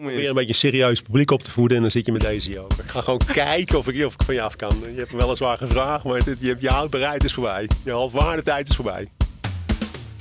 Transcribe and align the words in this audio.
Weer 0.00 0.28
een 0.28 0.34
beetje 0.34 0.48
een 0.48 0.54
serieus 0.54 1.00
publiek 1.00 1.30
op 1.30 1.42
te 1.42 1.50
voeden 1.50 1.76
en 1.76 1.82
dan 1.82 1.90
zit 1.90 2.06
je 2.06 2.12
met 2.12 2.20
deze 2.20 2.50
hier 2.50 2.64
over. 2.64 2.84
Ik 2.84 2.90
ga 2.90 3.00
gewoon 3.00 3.20
kijken 3.32 3.78
of 3.78 3.88
ik, 3.88 4.06
of 4.06 4.14
ik 4.14 4.22
van 4.22 4.34
je 4.34 4.42
af 4.42 4.56
kan. 4.56 4.76
Je 4.92 4.98
hebt 4.98 5.12
me 5.12 5.18
weliswaar 5.18 5.58
gevraagd, 5.58 6.04
maar 6.04 6.24
dit, 6.24 6.36
je, 6.40 6.56
je 6.58 6.68
houdbaarheid 6.68 7.24
is 7.24 7.32
voorbij. 7.32 7.68
Je 7.84 7.90
halfwaarde 7.90 8.42
tijd 8.42 8.68
is 8.68 8.76
voorbij. 8.76 9.08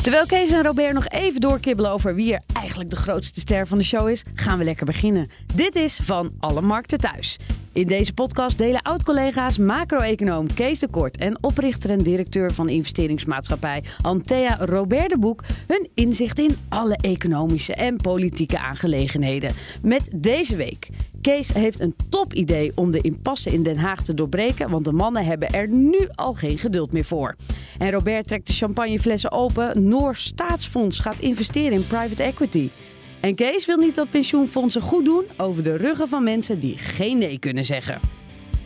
Terwijl 0.01 0.25
Kees 0.25 0.51
en 0.51 0.63
Robert 0.63 0.93
nog 0.93 1.07
even 1.07 1.41
doorkibbelen 1.41 1.91
over 1.91 2.15
wie 2.15 2.33
er 2.33 2.41
eigenlijk 2.53 2.89
de 2.89 2.95
grootste 2.95 3.39
ster 3.39 3.67
van 3.67 3.77
de 3.77 3.83
show 3.83 4.09
is, 4.09 4.23
gaan 4.33 4.57
we 4.57 4.63
lekker 4.63 4.85
beginnen. 4.85 5.29
Dit 5.55 5.75
is 5.75 5.99
Van 6.03 6.31
Alle 6.39 6.61
Markten 6.61 6.97
Thuis. 6.97 7.37
In 7.79 7.87
deze 7.87 8.13
podcast 8.13 8.57
delen 8.57 8.81
oud-collega's 8.81 9.57
macro-econoom 9.57 10.53
Kees 10.53 10.79
de 10.79 10.87
Kort 10.87 11.17
en 11.17 11.43
oprichter 11.43 11.89
en 11.89 12.01
directeur 12.01 12.53
van 12.53 12.69
investeringsmaatschappij 12.69 13.83
Antea 14.01 14.57
Robert 14.59 15.09
de 15.09 15.17
Boek 15.17 15.43
hun 15.67 15.89
inzicht 15.93 16.39
in 16.39 16.55
alle 16.69 16.97
economische 17.01 17.73
en 17.73 17.97
politieke 17.97 18.59
aangelegenheden. 18.59 19.51
Met 19.81 20.09
deze 20.15 20.55
week. 20.55 20.89
Kees 21.21 21.53
heeft 21.53 21.79
een 21.79 21.95
top 22.09 22.33
idee 22.33 22.71
om 22.75 22.91
de 22.91 23.01
impasse 23.01 23.51
in 23.51 23.63
Den 23.63 23.77
Haag 23.77 24.01
te 24.01 24.13
doorbreken, 24.13 24.69
want 24.69 24.85
de 24.85 24.91
mannen 24.91 25.25
hebben 25.25 25.49
er 25.49 25.67
nu 25.67 26.07
al 26.15 26.33
geen 26.33 26.57
geduld 26.57 26.91
meer 26.91 27.05
voor. 27.05 27.35
En 27.77 27.91
Robert 27.91 28.27
trekt 28.27 28.47
de 28.47 28.53
champagneflessen 28.53 29.31
open. 29.31 29.87
Noor 29.87 30.15
Staatsfonds 30.15 30.99
gaat 30.99 31.19
investeren 31.19 31.71
in 31.71 31.87
private 31.87 32.23
equity. 32.23 32.69
En 33.19 33.35
Kees 33.35 33.65
wil 33.65 33.77
niet 33.77 33.95
dat 33.95 34.09
pensioenfondsen 34.09 34.81
goed 34.81 35.05
doen 35.05 35.23
over 35.37 35.63
de 35.63 35.77
ruggen 35.77 36.07
van 36.07 36.23
mensen 36.23 36.59
die 36.59 36.77
geen 36.77 37.17
nee 37.17 37.39
kunnen 37.39 37.65
zeggen. 37.65 37.99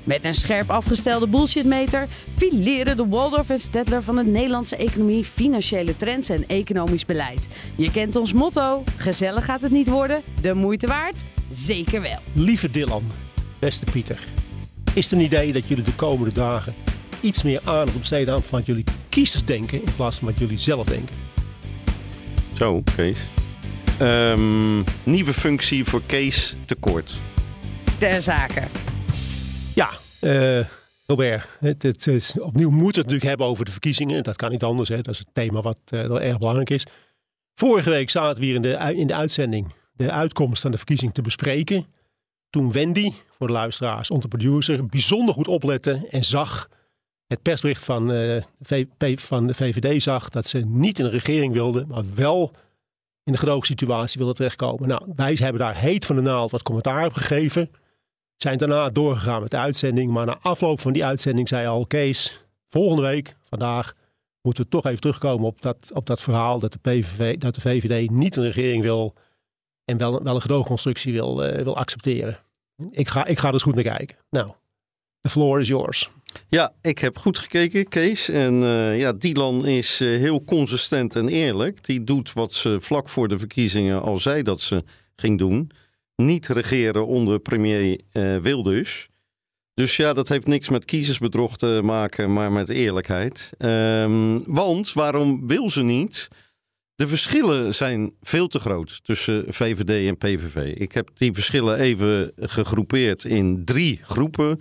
Met 0.03 0.25
een 0.25 0.33
scherp 0.33 0.69
afgestelde 0.69 1.27
bullshitmeter 1.27 2.07
fileren 2.37 2.97
de 2.97 3.07
Waldorf 3.07 3.49
en 3.49 3.59
Stedtler 3.59 4.03
van 4.03 4.15
de 4.15 4.23
Nederlandse 4.23 4.75
economie, 4.75 5.23
financiële 5.23 5.95
trends 5.95 6.29
en 6.29 6.47
economisch 6.47 7.05
beleid. 7.05 7.47
Je 7.75 7.91
kent 7.91 8.15
ons 8.15 8.33
motto: 8.33 8.83
gezellig 8.97 9.45
gaat 9.45 9.61
het 9.61 9.71
niet 9.71 9.89
worden, 9.89 10.21
de 10.41 10.53
moeite 10.53 10.87
waard? 10.87 11.23
Zeker 11.49 12.01
wel. 12.01 12.19
Lieve 12.33 12.71
Dylan, 12.71 13.03
beste 13.59 13.85
Pieter. 13.91 14.19
Is 14.93 15.03
het 15.03 15.19
een 15.19 15.25
idee 15.25 15.53
dat 15.53 15.67
jullie 15.67 15.83
de 15.83 15.95
komende 15.95 16.33
dagen 16.33 16.73
iets 17.21 17.43
meer 17.43 17.61
aandacht 17.63 17.99
besteden 17.99 18.33
aan 18.33 18.41
wat 18.49 18.65
jullie 18.65 18.83
kiezers 19.09 19.45
denken 19.45 19.83
in 19.83 19.95
plaats 19.95 20.17
van 20.17 20.27
wat 20.27 20.39
jullie 20.39 20.57
zelf 20.57 20.85
denken? 20.85 21.15
Zo, 22.53 22.83
Kees. 22.95 23.17
Ehm, 23.99 24.83
nieuwe 25.03 25.33
functie 25.33 25.83
voor 25.85 26.01
Kees 26.05 26.55
tekort. 26.65 27.17
Ter 27.99 28.21
zake. 28.21 28.63
Ja, 29.75 29.89
eh, 30.19 30.65
Robert, 31.05 31.47
het, 31.59 31.83
het, 31.83 32.05
het- 32.05 32.35
opnieuw 32.39 32.69
moeten 32.69 32.81
we 32.81 32.85
het 32.87 32.95
natuurlijk 32.95 33.23
hebben 33.23 33.45
over 33.47 33.65
de 33.65 33.71
verkiezingen. 33.71 34.23
Dat 34.23 34.35
kan 34.35 34.51
niet 34.51 34.63
anders, 34.63 34.89
hè. 34.89 34.95
dat 34.95 35.13
is 35.13 35.19
het 35.19 35.27
thema 35.33 35.61
wat 35.61 35.79
eh, 35.85 36.07
wel 36.07 36.21
erg 36.21 36.37
belangrijk 36.37 36.69
is. 36.69 36.85
Vorige 37.53 37.89
week 37.89 38.09
zaten 38.09 38.39
we 38.39 38.45
hier 38.45 38.55
in 38.55 38.61
de, 38.61 38.93
in 38.95 39.07
de 39.07 39.15
uitzending 39.15 39.73
de 39.93 40.11
uitkomst 40.11 40.61
van 40.61 40.71
de 40.71 40.77
verkiezing 40.77 41.13
te 41.13 41.21
bespreken. 41.21 41.85
Toen 42.49 42.71
Wendy, 42.71 43.11
voor 43.37 43.47
de 43.47 43.53
luisteraars, 43.53 44.09
onze 44.11 44.27
producer, 44.27 44.85
bijzonder 44.85 45.33
goed 45.35 45.47
oplette 45.47 46.07
en 46.09 46.23
zag 46.25 46.69
het 47.27 47.41
persbericht 47.41 47.83
van, 47.83 48.11
eh, 48.11 48.43
van 49.15 49.47
de 49.47 49.53
VVD 49.53 50.01
zag 50.01 50.29
dat 50.29 50.47
ze 50.47 50.59
niet 50.59 50.99
in 50.99 51.05
de 51.05 51.11
regering 51.11 51.53
wilden, 51.53 51.87
maar 51.87 52.03
wel 52.15 52.51
in 53.23 53.31
de 53.31 53.37
gedoogssituatie 53.37 54.17
wilden 54.17 54.35
terechtkomen. 54.35 54.87
Nou, 54.87 55.11
wij 55.15 55.33
hebben 55.33 55.61
daar 55.61 55.75
heet 55.75 56.05
van 56.05 56.15
de 56.15 56.21
naald 56.21 56.51
wat 56.51 56.63
commentaar 56.63 57.05
op 57.05 57.13
gegeven. 57.13 57.71
Zijn 58.35 58.57
daarna 58.57 58.89
doorgegaan 58.89 59.41
met 59.41 59.51
de 59.51 59.57
uitzending. 59.57 60.11
Maar 60.11 60.25
na 60.25 60.37
afloop 60.41 60.79
van 60.79 60.93
die 60.93 61.05
uitzending 61.05 61.47
zei 61.47 61.67
al 61.67 61.85
Kees, 61.85 62.45
volgende 62.69 63.01
week, 63.01 63.35
vandaag, 63.43 63.93
moeten 64.41 64.63
we 64.63 64.69
toch 64.69 64.85
even 64.85 64.99
terugkomen 64.99 65.45
op 65.45 65.61
dat, 65.61 65.91
op 65.93 66.05
dat 66.05 66.21
verhaal 66.21 66.59
dat 66.59 66.71
de, 66.71 66.79
PVV, 66.79 67.37
dat 67.37 67.55
de 67.55 67.61
VVD 67.61 68.09
niet 68.09 68.35
een 68.35 68.43
regering 68.43 68.81
wil 68.81 69.13
en 69.85 69.97
wel, 69.97 70.23
wel 70.23 70.35
een 70.35 70.41
gedoogconstructie 70.41 71.13
wil, 71.13 71.43
eh, 71.43 71.63
wil 71.63 71.77
accepteren. 71.77 72.39
Ik 72.91 73.07
ga, 73.07 73.25
ik 73.25 73.39
ga 73.39 73.51
er 73.51 73.59
goed 73.59 73.75
naar 73.75 73.83
kijken. 73.83 74.17
Nou, 74.29 74.51
the 75.21 75.29
floor 75.29 75.59
is 75.59 75.67
yours. 75.67 76.09
Ja, 76.49 76.73
ik 76.81 76.99
heb 76.99 77.17
goed 77.17 77.37
gekeken, 77.37 77.87
Kees. 77.87 78.29
En 78.29 78.63
eh, 78.63 78.99
ja, 78.99 79.13
Dylan 79.13 79.65
is 79.65 80.01
eh, 80.01 80.07
heel 80.07 80.43
consistent 80.43 81.15
en 81.15 81.27
eerlijk. 81.27 81.85
Die 81.85 82.03
doet 82.03 82.33
wat 82.33 82.53
ze 82.53 82.81
vlak 82.81 83.09
voor 83.09 83.27
de 83.27 83.37
verkiezingen 83.37 84.01
al 84.01 84.17
zei 84.17 84.43
dat 84.43 84.61
ze 84.61 84.83
ging 85.15 85.37
doen. 85.37 85.71
Niet 86.15 86.47
regeren 86.47 87.07
onder 87.07 87.39
premier 87.39 88.01
eh, 88.11 88.37
Wilders. 88.37 89.09
Dus 89.73 89.95
ja, 89.95 90.13
dat 90.13 90.27
heeft 90.27 90.47
niks 90.47 90.69
met 90.69 90.85
kiezersbedrog 90.85 91.57
te 91.57 91.81
maken, 91.83 92.33
maar 92.33 92.51
met 92.51 92.69
eerlijkheid. 92.69 93.51
Ehm, 93.57 94.39
want 94.45 94.93
waarom 94.93 95.47
wil 95.47 95.69
ze 95.69 95.81
niet? 95.83 96.29
De 96.95 97.07
verschillen 97.07 97.75
zijn 97.75 98.13
veel 98.21 98.47
te 98.47 98.59
groot 98.59 99.03
tussen 99.03 99.45
VVD 99.47 100.07
en 100.07 100.17
PVV. 100.17 100.75
Ik 100.75 100.91
heb 100.91 101.09
die 101.13 101.33
verschillen 101.33 101.79
even 101.79 102.31
gegroepeerd 102.35 103.23
in 103.23 103.65
drie 103.65 103.99
groepen. 104.01 104.57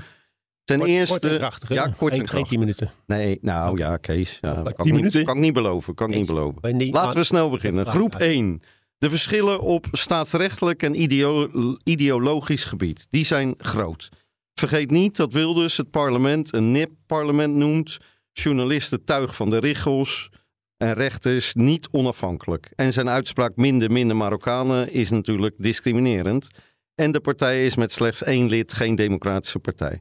Ten 0.64 0.78
Kort- 0.78 0.90
eerste. 0.90 1.18
kort 1.20 1.32
en 1.32 1.38
krachtig, 1.38 1.68
hè? 1.68 1.74
ja, 1.74 1.92
kort 1.96 2.12
en 2.12 2.28
geen, 2.28 2.44
tien 2.44 2.58
minuten. 2.58 2.90
Nee, 3.06 3.38
nou 3.40 3.78
ja, 3.78 3.96
Kees. 3.96 4.38
Ja, 4.40 4.52
kan, 4.54 4.64
tien 4.64 4.72
ik 4.76 4.84
niet, 4.84 4.92
minuten? 4.94 5.24
kan 5.24 5.36
ik 5.36 5.42
niet 5.42 5.52
beloven. 5.52 5.94
Kan 5.94 6.10
ik 6.10 6.16
niet 6.16 6.26
beloven. 6.26 6.58
Laten 6.62 6.90
maar- 6.90 7.14
we 7.14 7.24
snel 7.24 7.50
beginnen. 7.50 7.86
Groep 7.86 8.12
ja. 8.12 8.18
1. 8.18 8.60
De 8.98 9.10
verschillen 9.10 9.60
op 9.60 9.86
staatsrechtelijk 9.92 10.82
en 10.82 11.00
ideo- 11.02 11.76
ideologisch 11.84 12.64
gebied. 12.64 13.06
Die 13.10 13.24
zijn 13.24 13.54
groot. 13.58 14.08
Vergeet 14.54 14.90
niet 14.90 15.16
dat 15.16 15.32
Wilders 15.32 15.76
het 15.76 15.90
parlement 15.90 16.52
een 16.54 16.72
nip-parlement 16.72 17.54
noemt. 17.54 17.98
Journalisten 18.32 19.04
tuig 19.04 19.36
van 19.36 19.50
de 19.50 19.58
richels. 19.58 20.30
En 20.76 20.92
rechters 20.94 21.54
niet 21.54 21.88
onafhankelijk. 21.90 22.70
En 22.76 22.92
zijn 22.92 23.08
uitspraak 23.08 23.56
minder, 23.56 23.90
minder 23.92 24.16
Marokkanen 24.16 24.92
is 24.92 25.10
natuurlijk 25.10 25.54
discriminerend. 25.58 26.48
En 26.94 27.12
de 27.12 27.20
partij 27.20 27.64
is 27.66 27.76
met 27.76 27.92
slechts 27.92 28.22
één 28.22 28.48
lid 28.48 28.74
geen 28.74 28.94
democratische 28.94 29.58
partij. 29.58 30.00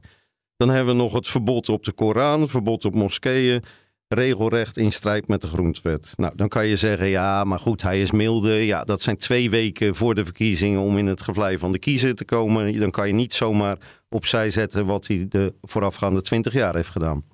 Dan 0.62 0.70
hebben 0.70 0.94
we 0.96 1.02
nog 1.02 1.12
het 1.12 1.26
verbod 1.26 1.68
op 1.68 1.84
de 1.84 1.92
Koran, 1.92 2.48
verbod 2.48 2.84
op 2.84 2.94
moskeeën, 2.94 3.62
regelrecht 4.08 4.76
in 4.76 4.92
strijd 4.92 5.28
met 5.28 5.40
de 5.40 5.48
grondwet. 5.48 6.12
Nou, 6.16 6.32
dan 6.36 6.48
kan 6.48 6.66
je 6.66 6.76
zeggen, 6.76 7.06
ja, 7.06 7.44
maar 7.44 7.58
goed, 7.58 7.82
hij 7.82 8.00
is 8.00 8.10
milde. 8.10 8.52
Ja, 8.52 8.84
dat 8.84 9.02
zijn 9.02 9.16
twee 9.16 9.50
weken 9.50 9.94
voor 9.94 10.14
de 10.14 10.24
verkiezingen 10.24 10.80
om 10.80 10.98
in 10.98 11.06
het 11.06 11.22
gevlei 11.22 11.58
van 11.58 11.72
de 11.72 11.78
kiezer 11.78 12.14
te 12.14 12.24
komen. 12.24 12.78
Dan 12.78 12.90
kan 12.90 13.06
je 13.06 13.12
niet 13.12 13.32
zomaar 13.32 13.78
opzij 14.08 14.50
zetten 14.50 14.86
wat 14.86 15.06
hij 15.06 15.26
de 15.28 15.54
voorafgaande 15.62 16.20
twintig 16.20 16.52
jaar 16.52 16.74
heeft 16.74 16.90
gedaan. 16.90 17.24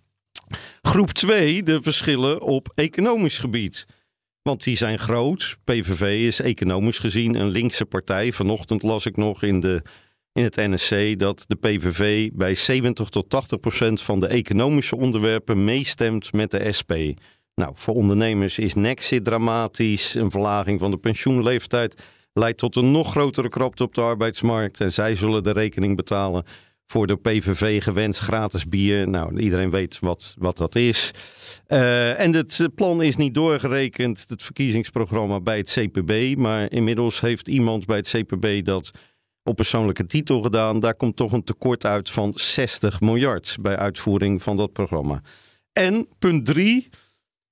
Groep 0.83 1.11
2, 1.11 1.63
de 1.63 1.83
verschillen 1.83 2.41
op 2.41 2.73
economisch 2.75 3.39
gebied. 3.39 3.87
Want 4.43 4.65
die 4.65 4.77
zijn 4.77 4.99
groot. 4.99 5.57
PVV 5.65 6.27
is 6.27 6.41
economisch 6.41 6.99
gezien 6.99 7.35
een 7.35 7.49
linkse 7.49 7.85
partij. 7.85 8.33
Vanochtend 8.33 8.83
las 8.83 9.07
ik 9.07 9.17
nog 9.17 9.43
in, 9.43 9.61
de, 9.61 9.83
in 10.39 10.45
het 10.45 10.57
NSC 10.57 11.19
dat 11.19 11.45
de 11.47 11.57
PVV 11.57 12.31
bij 12.33 12.55
70 12.55 13.09
tot 13.09 13.31
80 13.31 13.61
procent 13.61 14.03
van 14.03 14.21
de 14.21 14.27
economische 14.27 14.97
onderwerpen 14.97 15.65
meestemt 15.65 16.33
met 16.33 16.51
de 16.51 16.73
SP. 16.79 16.93
Nou, 17.55 17.73
voor 17.75 17.95
ondernemers 17.95 18.59
is 18.59 18.75
Nexit 18.75 19.25
dramatisch. 19.25 20.15
Een 20.15 20.31
verlaging 20.31 20.81
van 20.81 20.91
de 20.91 20.97
pensioenleeftijd 20.97 22.03
leidt 22.33 22.59
tot 22.59 22.77
een 22.77 22.91
nog 22.91 23.11
grotere 23.11 23.49
krapte 23.49 23.83
op 23.83 23.95
de 23.95 24.01
arbeidsmarkt. 24.01 24.81
En 24.81 24.93
zij 24.93 25.15
zullen 25.15 25.43
de 25.43 25.53
rekening 25.53 25.97
betalen 25.97 26.45
voor 26.87 27.07
de 27.07 27.17
PVV 27.17 27.83
gewenst 27.83 28.21
gratis 28.21 28.69
bier. 28.69 29.09
Nou, 29.09 29.41
iedereen 29.41 29.71
weet 29.71 29.99
wat, 30.01 30.35
wat 30.39 30.57
dat 30.57 30.75
is. 30.75 31.11
Eh, 31.67 32.21
en 32.21 32.35
het 32.35 32.69
plan 32.75 33.03
is 33.03 33.17
niet 33.17 33.35
doorgerekend, 33.35 34.25
het 34.29 34.43
verkiezingsprogramma 34.43 35.41
bij 35.41 35.57
het 35.57 35.79
CPB. 35.81 36.37
Maar 36.37 36.73
inmiddels 36.73 37.21
heeft 37.21 37.49
iemand 37.49 37.87
bij 37.87 37.97
het 37.97 38.09
CPB 38.09 38.65
dat 38.65 38.91
op 39.49 39.57
persoonlijke 39.57 40.05
titel 40.05 40.43
gedaan. 40.43 40.81
Daar 40.81 40.97
komt 40.97 41.17
toch 41.17 41.33
een 41.33 41.45
tekort 41.45 41.87
uit 41.87 42.11
van 42.11 42.33
60 42.35 43.01
miljard 43.01 43.57
bij 43.61 43.77
uitvoering 43.77 44.43
van 44.43 44.57
dat 44.57 44.73
programma. 44.73 45.23
En 45.73 46.09
punt 46.19 46.47
drie. 46.47 46.89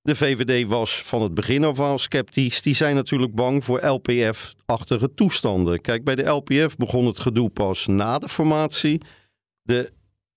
De 0.03 0.15
VVD 0.15 0.67
was 0.67 1.03
van 1.03 1.23
het 1.23 1.35
begin 1.35 1.65
af 1.65 1.81
aan 1.81 1.99
sceptisch. 1.99 2.63
Die 2.63 2.75
zijn 2.75 2.95
natuurlijk 2.95 3.35
bang 3.35 3.65
voor 3.65 3.87
LPF-achtige 3.87 5.15
toestanden. 5.15 5.81
Kijk, 5.81 6.05
bij 6.05 6.15
de 6.15 6.29
LPF 6.29 6.77
begon 6.77 7.07
het 7.07 7.21
gedoe 7.21 7.49
pas 7.49 7.87
na 7.87 8.19
de 8.19 8.29
formatie. 8.29 9.01
De 9.63 9.93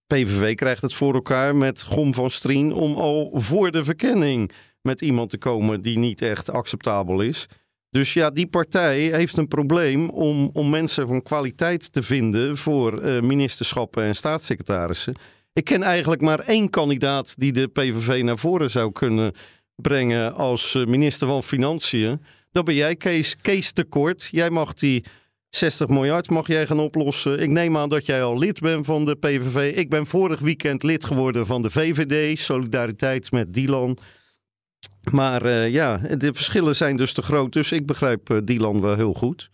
PVV 0.08 0.56
krijgt 0.56 0.82
het 0.82 0.94
voor 0.94 1.14
elkaar 1.14 1.56
met 1.56 1.84
Gom 1.84 2.14
van 2.14 2.30
Strien 2.30 2.74
om 2.74 2.96
al 2.96 3.32
voor 3.34 3.72
de 3.72 3.84
verkenning 3.84 4.52
met 4.82 5.02
iemand 5.02 5.30
te 5.30 5.38
komen 5.38 5.82
die 5.82 5.98
niet 5.98 6.22
echt 6.22 6.52
acceptabel 6.52 7.22
is. 7.22 7.48
Dus 7.92 8.14
ja, 8.14 8.30
die 8.30 8.48
partij 8.48 9.00
heeft 9.00 9.38
een 9.38 9.48
probleem 9.48 10.10
om, 10.10 10.50
om 10.54 10.70
mensen 10.70 11.08
van 11.08 11.22
kwaliteit 11.22 11.94
te 11.94 12.04
vinden 12.04 12.58
voor 12.58 13.00
eh, 13.00 13.22
ministerschappen 13.22 14.04
en 14.04 14.16
staatssecretarissen. 14.16 15.16
Ik 15.54 15.64
ken 15.64 15.84
eigenlijk 15.84 16.22
maar 16.22 16.40
één 16.40 16.70
kandidaat 16.70 17.40
die 17.40 17.52
de 17.52 17.68
PVV 17.68 18.24
naar 18.24 18.38
voren 18.38 18.70
zou 18.70 18.92
kunnen 18.92 19.34
brengen 19.76 20.34
als 20.34 20.76
eh, 20.76 20.86
minister 20.86 21.28
van 21.28 21.44
Financiën. 21.44 22.22
Dat 22.52 22.66
ben 22.66 22.76
jij, 22.76 22.96
Kees, 22.96 23.36
Kees 23.36 23.72
Tekort. 23.72 24.28
Jij 24.32 24.50
mag 24.50 24.74
die 24.74 25.06
60 25.50 25.88
miljard 25.88 26.30
mag 26.30 26.48
jij 26.48 26.68
gaan 26.68 26.80
oplossen. 26.80 27.40
Ik 27.40 27.50
neem 27.50 27.78
aan 27.78 27.90
dat 27.90 28.06
jij 28.06 28.24
al 28.24 28.38
lid 28.38 28.60
bent 28.60 28.86
van 28.86 29.06
de 29.06 29.16
PVV. 29.16 29.76
Ik 29.76 29.90
ben 29.90 30.06
vorig 30.06 30.40
weekend 30.40 30.84
lid 30.84 31.06
geworden 31.06 31.46
van 31.46 31.62
de 31.62 31.70
VVD. 31.70 32.40
Solidariteit 32.40 33.32
met 33.32 33.54
Dylan. 33.54 33.98
Maar 35.12 35.46
eh, 35.46 35.72
ja, 35.72 35.98
de 35.98 36.34
verschillen 36.34 36.76
zijn 36.76 36.98
dus 36.98 37.14
te 37.14 37.22
groot. 37.22 37.54
Dus 37.54 37.72
ik 37.72 37.86
begrijp 37.86 38.30
eh, 38.30 38.38
Dylan 38.44 38.82
wel 38.82 38.96
heel 38.96 39.14
goed. 39.14 39.50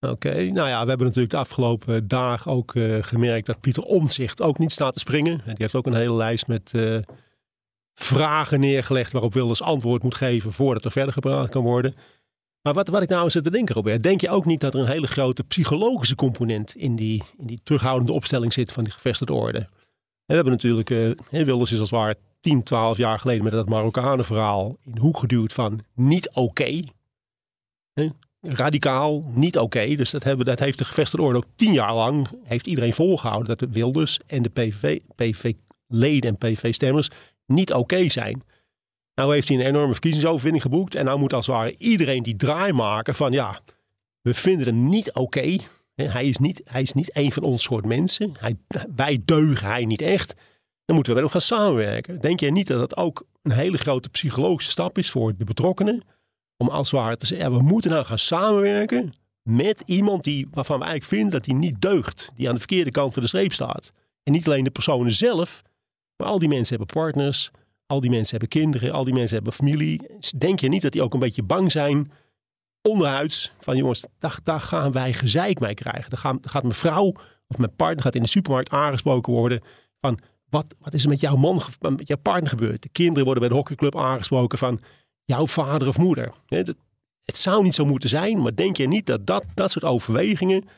Oké, 0.00 0.34
nou 0.34 0.68
ja, 0.68 0.82
we 0.82 0.88
hebben 0.88 1.06
natuurlijk 1.06 1.34
de 1.34 1.40
afgelopen 1.40 2.08
dagen 2.08 2.50
ook 2.50 2.74
uh, 2.74 2.98
gemerkt 3.00 3.46
dat 3.46 3.60
Pieter 3.60 3.82
Omtzigt 3.82 4.42
ook 4.42 4.58
niet 4.58 4.72
staat 4.72 4.92
te 4.92 4.98
springen. 4.98 5.40
Die 5.44 5.54
heeft 5.56 5.74
ook 5.74 5.86
een 5.86 5.94
hele 5.94 6.14
lijst 6.14 6.46
met 6.46 6.72
uh, 6.76 6.98
vragen 7.94 8.60
neergelegd 8.60 9.12
waarop 9.12 9.32
Wilders 9.32 9.62
antwoord 9.62 10.02
moet 10.02 10.14
geven 10.14 10.52
voordat 10.52 10.84
er 10.84 10.90
verder 10.90 11.12
gepraat 11.12 11.48
kan 11.48 11.62
worden. 11.62 11.94
Maar 12.62 12.74
wat, 12.74 12.88
wat 12.88 13.02
ik 13.02 13.08
nou 13.08 13.30
zit 13.30 13.44
te 13.44 13.50
denken, 13.50 13.74
Robert, 13.74 14.02
denk 14.02 14.20
je 14.20 14.30
ook 14.30 14.44
niet 14.44 14.60
dat 14.60 14.74
er 14.74 14.80
een 14.80 14.86
hele 14.86 15.06
grote 15.06 15.44
psychologische 15.44 16.14
component 16.14 16.74
in 16.74 16.96
die, 16.96 17.22
in 17.38 17.46
die 17.46 17.60
terughoudende 17.62 18.12
opstelling 18.12 18.52
zit 18.52 18.72
van 18.72 18.84
die 18.84 18.92
gevestigde 18.92 19.34
orde? 19.34 19.68
We 20.26 20.34
hebben 20.34 20.52
natuurlijk, 20.52 20.90
uh, 20.90 21.12
Wilders 21.30 21.72
is 21.72 21.78
als 21.78 21.90
het 21.90 21.98
ware 21.98 22.16
10, 22.40 22.62
12 22.62 22.96
jaar 22.96 23.18
geleden 23.18 23.44
met 23.44 23.52
dat 23.52 23.68
Marokkanen 23.68 24.24
verhaal 24.24 24.76
in 24.84 24.92
de 24.92 25.00
hoek 25.00 25.18
geduwd 25.18 25.52
van 25.52 25.80
niet 25.94 26.30
oké. 26.32 26.82
Radicaal 28.40 29.30
niet 29.34 29.58
oké. 29.58 29.94
Dus 29.94 30.10
dat, 30.10 30.24
hebben, 30.24 30.46
dat 30.46 30.58
heeft 30.58 30.78
de 30.78 30.84
gevestigde 30.84 31.26
orde 31.26 31.38
ook 31.38 31.46
tien 31.56 31.72
jaar 31.72 31.94
lang 31.94 32.28
heeft 32.44 32.66
iedereen 32.66 32.94
volgehouden 32.94 33.48
dat 33.48 33.58
de 33.58 33.70
Wilders 33.70 34.20
en 34.26 34.42
de 34.42 34.48
PVV, 34.48 34.98
PVV-leden 35.14 36.30
en 36.30 36.38
PVV-stemmers 36.38 37.10
niet 37.46 37.72
oké 37.72 38.08
zijn. 38.08 38.42
Nou 39.14 39.34
heeft 39.34 39.48
hij 39.48 39.58
een 39.58 39.66
enorme 39.66 39.92
verkiezingsoverwinning 39.92 40.62
geboekt 40.62 40.94
en 40.94 41.04
nou 41.04 41.18
moet 41.18 41.32
als 41.32 41.46
het 41.46 41.56
ware 41.56 41.74
iedereen 41.78 42.22
die 42.22 42.36
draai 42.36 42.72
maken 42.72 43.14
van 43.14 43.32
ja, 43.32 43.60
we 44.20 44.34
vinden 44.34 44.66
hem 44.66 44.88
niet 44.88 45.12
oké. 45.12 45.56
Hij, 46.02 46.26
is 46.26 46.36
niet, 46.36 46.60
hij 46.64 46.82
is 46.82 46.92
niet 46.92 47.16
een 47.16 47.32
van 47.32 47.42
ons 47.42 47.62
soort 47.62 47.84
mensen. 47.84 48.34
Hij, 48.38 48.56
wij 48.96 49.22
deugen 49.24 49.66
hij 49.66 49.84
niet 49.84 50.02
echt. 50.02 50.34
Dan 50.84 50.94
moeten 50.94 51.14
we 51.14 51.20
met 51.20 51.32
hem 51.32 51.40
gaan 51.40 51.58
samenwerken. 51.58 52.20
Denk 52.20 52.40
jij 52.40 52.50
niet 52.50 52.66
dat 52.66 52.78
dat 52.78 52.96
ook 52.96 53.26
een 53.42 53.52
hele 53.52 53.78
grote 53.78 54.08
psychologische 54.08 54.70
stap 54.70 54.98
is 54.98 55.10
voor 55.10 55.36
de 55.36 55.44
betrokkenen? 55.44 56.04
om 56.56 56.68
als 56.68 56.90
het 56.90 57.00
ware 57.00 57.16
te 57.16 57.26
zeggen, 57.26 57.52
we 57.52 57.62
moeten 57.62 57.90
nou 57.90 58.04
gaan 58.04 58.18
samenwerken 58.18 59.14
met 59.42 59.82
iemand 59.86 60.24
die, 60.24 60.46
waarvan 60.50 60.78
we 60.78 60.84
eigenlijk 60.84 61.14
vinden 61.14 61.32
dat 61.32 61.46
hij 61.46 61.54
niet 61.54 61.80
deugt. 61.80 62.30
Die 62.34 62.46
aan 62.46 62.52
de 62.52 62.58
verkeerde 62.60 62.90
kant 62.90 63.12
van 63.12 63.22
de 63.22 63.28
streep 63.28 63.52
staat. 63.52 63.92
En 64.22 64.32
niet 64.32 64.46
alleen 64.46 64.64
de 64.64 64.70
personen 64.70 65.12
zelf, 65.12 65.62
maar 66.16 66.26
al 66.28 66.38
die 66.38 66.48
mensen 66.48 66.76
hebben 66.76 67.02
partners. 67.02 67.50
Al 67.86 68.00
die 68.00 68.10
mensen 68.10 68.30
hebben 68.30 68.48
kinderen, 68.48 68.92
al 68.92 69.04
die 69.04 69.14
mensen 69.14 69.34
hebben 69.34 69.52
familie. 69.52 70.00
Denk 70.38 70.60
je 70.60 70.68
niet 70.68 70.82
dat 70.82 70.92
die 70.92 71.02
ook 71.02 71.14
een 71.14 71.20
beetje 71.20 71.42
bang 71.42 71.72
zijn 71.72 72.12
onderhuids? 72.86 73.52
Van 73.58 73.76
jongens, 73.76 74.04
daar, 74.42 74.60
gaan 74.60 74.92
wij 74.92 75.12
gezeik 75.12 75.60
mee 75.60 75.74
krijgen. 75.74 76.10
Dan 76.10 76.40
gaat, 76.42 76.62
mijn 76.62 76.74
vrouw 76.74 77.12
of 77.48 77.58
mijn 77.58 77.76
partner 77.76 78.02
gaat 78.02 78.14
in 78.14 78.22
de 78.22 78.28
supermarkt 78.28 78.70
aangesproken 78.70 79.32
worden 79.32 79.60
van... 80.00 80.18
Wat, 80.48 80.66
wat 80.78 80.94
is 80.94 81.02
er 81.02 81.08
met 81.08 81.20
jouw 81.20 81.36
man, 81.36 81.62
met 81.80 82.08
jouw 82.08 82.16
partner 82.16 82.50
gebeurd? 82.50 82.82
De 82.82 82.88
kinderen 82.88 83.24
worden 83.24 83.42
bij 83.42 83.48
de 83.48 83.54
hockeyclub 83.54 83.96
aangesproken 83.96 84.58
van 84.58 84.80
jouw 85.24 85.46
vader 85.46 85.88
of 85.88 85.98
moeder. 85.98 86.32
Het 87.24 87.38
zou 87.38 87.62
niet 87.62 87.74
zo 87.74 87.84
moeten 87.84 88.08
zijn, 88.08 88.42
maar 88.42 88.54
denk 88.54 88.76
je 88.76 88.88
niet 88.88 89.06
dat 89.06 89.26
dat, 89.26 89.44
dat 89.54 89.70
soort 89.70 89.84
overwegingen 89.84 90.68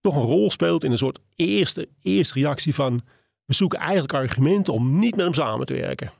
toch 0.00 0.16
een 0.16 0.22
rol 0.22 0.50
speelt 0.50 0.84
in 0.84 0.90
een 0.90 0.98
soort 0.98 1.18
eerste, 1.34 1.88
eerste 2.02 2.34
reactie 2.34 2.74
van 2.74 3.02
we 3.44 3.54
zoeken 3.54 3.78
eigenlijk 3.78 4.12
argumenten 4.12 4.72
om 4.72 4.98
niet 4.98 5.16
met 5.16 5.24
hem 5.24 5.34
samen 5.34 5.66
te 5.66 5.74
werken? 5.74 6.12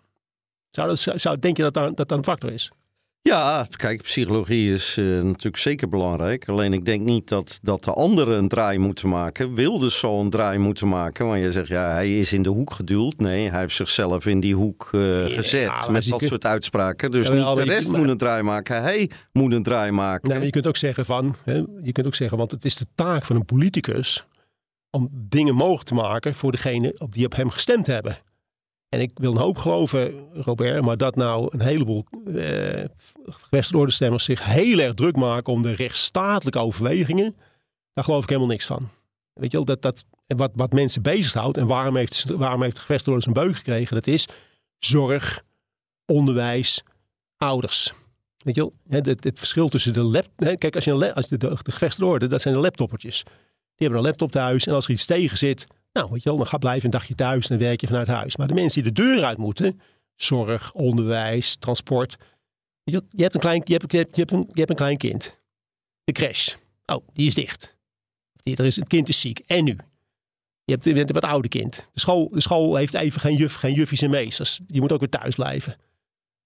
Zou, 0.70 0.88
dat, 0.88 1.20
zou, 1.20 1.38
denk 1.38 1.56
je 1.56 1.70
dat, 1.70 1.96
dat 1.96 2.10
een 2.10 2.24
factor 2.24 2.52
is? 2.52 2.70
Ja, 3.22 3.66
kijk, 3.76 4.02
psychologie 4.02 4.72
is 4.72 4.96
uh, 4.96 5.22
natuurlijk 5.22 5.56
zeker 5.56 5.88
belangrijk. 5.88 6.48
Alleen 6.48 6.72
ik 6.72 6.84
denk 6.84 7.04
niet 7.04 7.28
dat, 7.28 7.58
dat 7.62 7.84
de 7.84 7.92
anderen 7.92 8.38
een 8.38 8.48
draai 8.48 8.78
moeten 8.78 9.08
maken. 9.08 9.54
Wilders 9.54 9.98
zal 9.98 10.20
een 10.20 10.30
draai 10.30 10.58
moeten 10.58 10.88
maken. 10.88 11.26
Want 11.26 11.40
je 11.40 11.52
zegt, 11.52 11.68
ja, 11.68 11.90
hij 11.90 12.18
is 12.18 12.32
in 12.32 12.42
de 12.42 12.48
hoek 12.48 12.72
geduwd. 12.72 13.16
Nee, 13.16 13.50
hij 13.50 13.60
heeft 13.60 13.74
zichzelf 13.74 14.26
in 14.26 14.40
die 14.40 14.54
hoek 14.54 14.88
uh, 14.92 15.26
gezet 15.26 15.88
met 15.90 16.08
dat 16.08 16.22
soort 16.22 16.44
uitspraken. 16.44 17.10
Dus 17.10 17.30
niet 17.30 17.56
de 17.56 17.62
rest 17.62 17.88
moet 17.88 18.08
een 18.08 18.16
draai 18.16 18.42
maken. 18.42 18.82
Hij 18.82 19.10
moet 19.32 19.52
een 19.52 19.62
draai 19.62 19.90
maken. 19.90 20.28
Nou, 20.28 20.44
je 20.44 20.50
kunt 20.50 20.66
ook 20.66 20.76
zeggen 20.76 21.04
van, 21.04 21.34
hè, 21.44 21.62
je 21.82 21.92
kunt 21.92 22.06
ook 22.06 22.14
zeggen, 22.14 22.38
want 22.38 22.50
het 22.50 22.64
is 22.64 22.76
de 22.76 22.86
taak 22.94 23.24
van 23.24 23.36
een 23.36 23.44
politicus 23.44 24.26
om 24.90 25.08
dingen 25.12 25.54
mogelijk 25.54 25.88
te 25.88 25.94
maken 25.94 26.34
voor 26.34 26.52
degene 26.52 26.94
op 26.98 27.12
die 27.14 27.24
op 27.24 27.34
hem 27.34 27.50
gestemd 27.50 27.86
hebben. 27.86 28.18
En 28.88 29.00
ik 29.00 29.10
wil 29.14 29.32
een 29.32 29.40
hoop 29.40 29.58
geloven, 29.58 30.28
Robert, 30.32 30.82
maar 30.82 30.96
dat 30.96 31.16
nou 31.16 31.48
een 31.50 31.60
heleboel 31.60 32.04
eh, 32.24 32.84
stemmers 33.86 34.24
zich 34.24 34.44
heel 34.44 34.78
erg 34.78 34.94
druk 34.94 35.16
maken 35.16 35.52
om 35.52 35.62
de 35.62 35.72
rechtsstatelijke 35.72 36.58
overwegingen, 36.58 37.36
daar 37.92 38.04
geloof 38.04 38.22
ik 38.22 38.28
helemaal 38.28 38.50
niks 38.50 38.66
van. 38.66 38.88
Weet 39.32 39.50
je 39.50 39.56
wel, 39.56 39.66
dat, 39.66 39.82
dat, 39.82 40.04
wat, 40.26 40.50
wat 40.54 40.72
mensen 40.72 41.02
bezighoudt 41.02 41.56
en 41.56 41.66
waarom 41.66 41.96
heeft, 41.96 42.24
waarom 42.24 42.62
heeft 42.62 42.76
de 42.76 43.20
zijn 43.20 43.34
beug 43.34 43.56
gekregen, 43.56 43.94
dat 43.94 44.06
is 44.06 44.28
zorg, 44.78 45.42
onderwijs, 46.06 46.82
ouders. 47.36 47.92
Weet 48.38 48.54
je 48.54 48.60
wel, 48.60 48.72
het, 48.88 49.24
het, 49.24 49.38
verschil 49.38 49.68
tussen 49.68 49.92
de 49.92 50.02
laptop. 50.02 50.58
Kijk, 50.58 50.74
als 50.74 50.84
je, 50.84 50.90
een, 50.90 51.14
als 51.14 51.28
de, 51.28 51.36
de, 51.36 51.56
de 51.96 52.06
orde, 52.06 52.26
dat 52.26 52.40
zijn 52.40 52.54
de 52.54 52.60
laptoppertjes. 52.60 53.22
Die 53.22 53.86
hebben 53.86 53.98
een 53.98 54.04
laptop 54.04 54.32
thuis 54.32 54.66
en 54.66 54.74
als 54.74 54.84
er 54.84 54.90
iets 54.90 55.06
tegen 55.06 55.38
zit, 55.38 55.66
nou, 55.92 56.10
weet 56.10 56.22
je 56.22 56.28
wel, 56.28 56.38
dan 56.38 56.46
ga 56.46 56.58
blijven 56.58 56.84
een 56.84 56.90
dagje 56.90 57.14
thuis 57.14 57.48
en 57.48 57.58
dan 57.58 57.66
werk 57.66 57.80
je 57.80 57.86
vanuit 57.86 58.08
huis. 58.08 58.36
Maar 58.36 58.46
de 58.46 58.54
mensen 58.54 58.82
die 58.82 58.92
de 58.92 59.02
deur 59.02 59.24
uit 59.24 59.38
moeten, 59.38 59.80
zorg, 60.14 60.72
onderwijs, 60.72 61.56
transport. 61.56 62.16
Je, 62.84 63.04
je, 63.10 63.22
hebt, 63.22 63.34
een 63.34 63.40
klein, 63.40 63.62
je, 63.64 63.72
hebt, 63.72 63.92
je, 63.92 63.98
hebt, 63.98 64.16
je, 64.16 64.24
een, 64.26 64.48
je 64.52 64.58
hebt 64.58 64.70
een 64.70 64.76
klein 64.76 64.96
kind. 64.96 65.40
De 66.04 66.12
crash. 66.12 66.54
Oh, 66.86 67.08
die 67.12 67.26
is 67.26 67.34
dicht. 67.34 67.76
Er 68.42 68.64
is, 68.64 68.76
het 68.76 68.88
kind 68.88 69.08
is 69.08 69.20
ziek. 69.20 69.38
En 69.46 69.64
nu? 69.64 69.76
Je 70.64 70.72
hebt, 70.72 70.84
je 70.84 70.94
een 70.94 71.06
wat 71.06 71.22
oude 71.24 71.48
kind. 71.48 71.88
De 71.92 72.00
school, 72.00 72.28
de 72.30 72.40
school 72.40 72.76
heeft 72.76 72.94
even 72.94 73.20
geen, 73.20 73.36
juf, 73.36 73.54
geen 73.54 73.74
juffies 73.74 74.02
en 74.02 74.10
meesters. 74.10 74.60
Je 74.66 74.80
moet 74.80 74.92
ook 74.92 75.00
weer 75.00 75.08
thuis 75.08 75.34
blijven. 75.34 75.76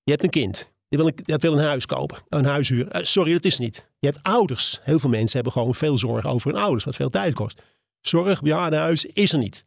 Je 0.03 0.11
hebt 0.11 0.25
een 0.25 0.31
kind. 0.31 0.71
Die 0.89 0.99
wil 0.99 1.07
een, 1.07 1.19
dat 1.25 1.43
wil 1.43 1.53
een 1.53 1.65
huis 1.65 1.87
kopen. 1.87 2.19
Een 2.29 2.45
huis 2.45 2.69
huren. 2.69 2.99
Uh, 2.99 3.05
sorry, 3.05 3.33
dat 3.33 3.45
is 3.45 3.59
niet. 3.59 3.89
Je 3.99 4.07
hebt 4.07 4.23
ouders. 4.23 4.81
Heel 4.83 4.99
veel 4.99 5.11
mensen 5.11 5.35
hebben 5.35 5.53
gewoon 5.53 5.75
veel 5.75 5.99
zorg 5.99 6.27
over 6.27 6.53
hun 6.53 6.63
ouders. 6.63 6.85
Wat 6.85 6.97
veel 6.97 7.11
tijd 7.11 7.35
kost 7.35 7.63
zorg, 8.09 8.41
huis 8.71 9.05
is 9.05 9.33
er 9.33 9.39
niet. 9.39 9.65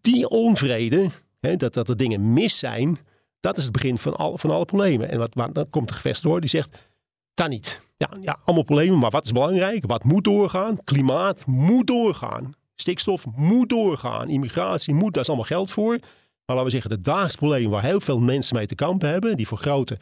Die 0.00 0.28
onvrede, 0.28 1.08
hè, 1.40 1.56
dat, 1.56 1.74
dat 1.74 1.88
er 1.88 1.96
dingen 1.96 2.32
mis 2.32 2.58
zijn, 2.58 2.98
dat 3.40 3.56
is 3.56 3.62
het 3.62 3.72
begin 3.72 3.98
van, 3.98 4.16
al, 4.16 4.38
van 4.38 4.50
alle 4.50 4.64
problemen. 4.64 5.08
En 5.08 5.18
wat, 5.18 5.34
wat, 5.34 5.54
dan 5.54 5.70
komt 5.70 5.88
de 5.88 5.94
gevestigde 5.94 6.28
door 6.28 6.40
die 6.40 6.48
zegt, 6.48 6.78
kan 7.34 7.50
niet. 7.50 7.90
Ja, 7.96 8.10
ja, 8.20 8.38
allemaal 8.44 8.64
problemen, 8.64 8.98
maar 8.98 9.10
wat 9.10 9.24
is 9.24 9.32
belangrijk? 9.32 9.86
Wat 9.86 10.04
moet 10.04 10.24
doorgaan? 10.24 10.84
Klimaat 10.84 11.46
moet 11.46 11.86
doorgaan. 11.86 12.52
Stikstof 12.74 13.26
moet 13.36 13.68
doorgaan. 13.68 14.28
Immigratie 14.28 14.94
moet, 14.94 15.12
daar 15.12 15.22
is 15.22 15.28
allemaal 15.28 15.46
geld 15.46 15.70
voor. 15.70 15.98
Maar 15.98 16.56
laten 16.56 16.64
we 16.64 16.70
zeggen, 16.70 16.90
de 16.90 17.00
dagelijks 17.00 17.36
problemen 17.36 17.70
waar 17.70 17.84
heel 17.84 18.00
veel 18.00 18.18
mensen 18.18 18.56
mee 18.56 18.66
te 18.66 18.74
kampen 18.74 19.08
hebben, 19.08 19.36
die 19.36 19.46
voor 19.46 19.58
grote 19.58 19.98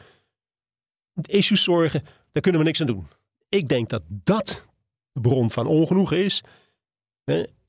issues 1.25 1.63
zorgen, 1.63 2.03
daar 2.31 2.41
kunnen 2.41 2.61
we 2.61 2.67
niks 2.67 2.81
aan 2.81 2.87
doen. 2.87 3.07
Ik 3.49 3.67
denk 3.69 3.89
dat 3.89 4.01
dat 4.07 4.67
de 5.11 5.21
bron 5.21 5.51
van 5.51 5.67
ongenoegen 5.67 6.23
is. 6.23 6.43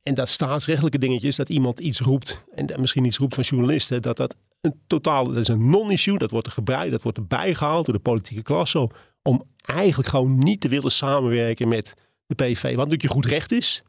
En 0.02 0.14
dat 0.14 0.28
staatsrechtelijke 0.28 0.98
dingetje 0.98 1.28
is 1.28 1.36
dat 1.36 1.48
iemand 1.48 1.80
iets 1.80 2.00
roept, 2.00 2.44
en 2.54 2.80
misschien 2.80 3.04
iets 3.04 3.18
roept 3.18 3.34
van 3.34 3.44
journalisten, 3.44 4.02
dat 4.02 4.16
dat 4.16 4.36
een 4.60 4.80
totaal, 4.86 5.24
dat 5.24 5.36
is 5.36 5.48
een 5.48 5.70
non-issue, 5.70 6.18
dat 6.18 6.30
wordt 6.30 6.46
er 6.46 6.52
gebruikt, 6.52 6.90
dat 6.90 7.02
wordt 7.02 7.18
erbij 7.18 7.54
gehaald 7.54 7.86
door 7.86 7.94
de 7.94 8.00
politieke 8.00 8.42
klasse, 8.42 8.90
om 9.22 9.44
eigenlijk 9.60 10.08
gewoon 10.08 10.38
niet 10.38 10.60
te 10.60 10.68
willen 10.68 10.90
samenwerken 10.90 11.68
met 11.68 11.94
de 12.26 12.34
PV, 12.34 12.62
wat 12.62 12.76
natuurlijk 12.76 13.02
je 13.02 13.08
goed 13.08 13.26
recht 13.26 13.52
is. 13.52 13.82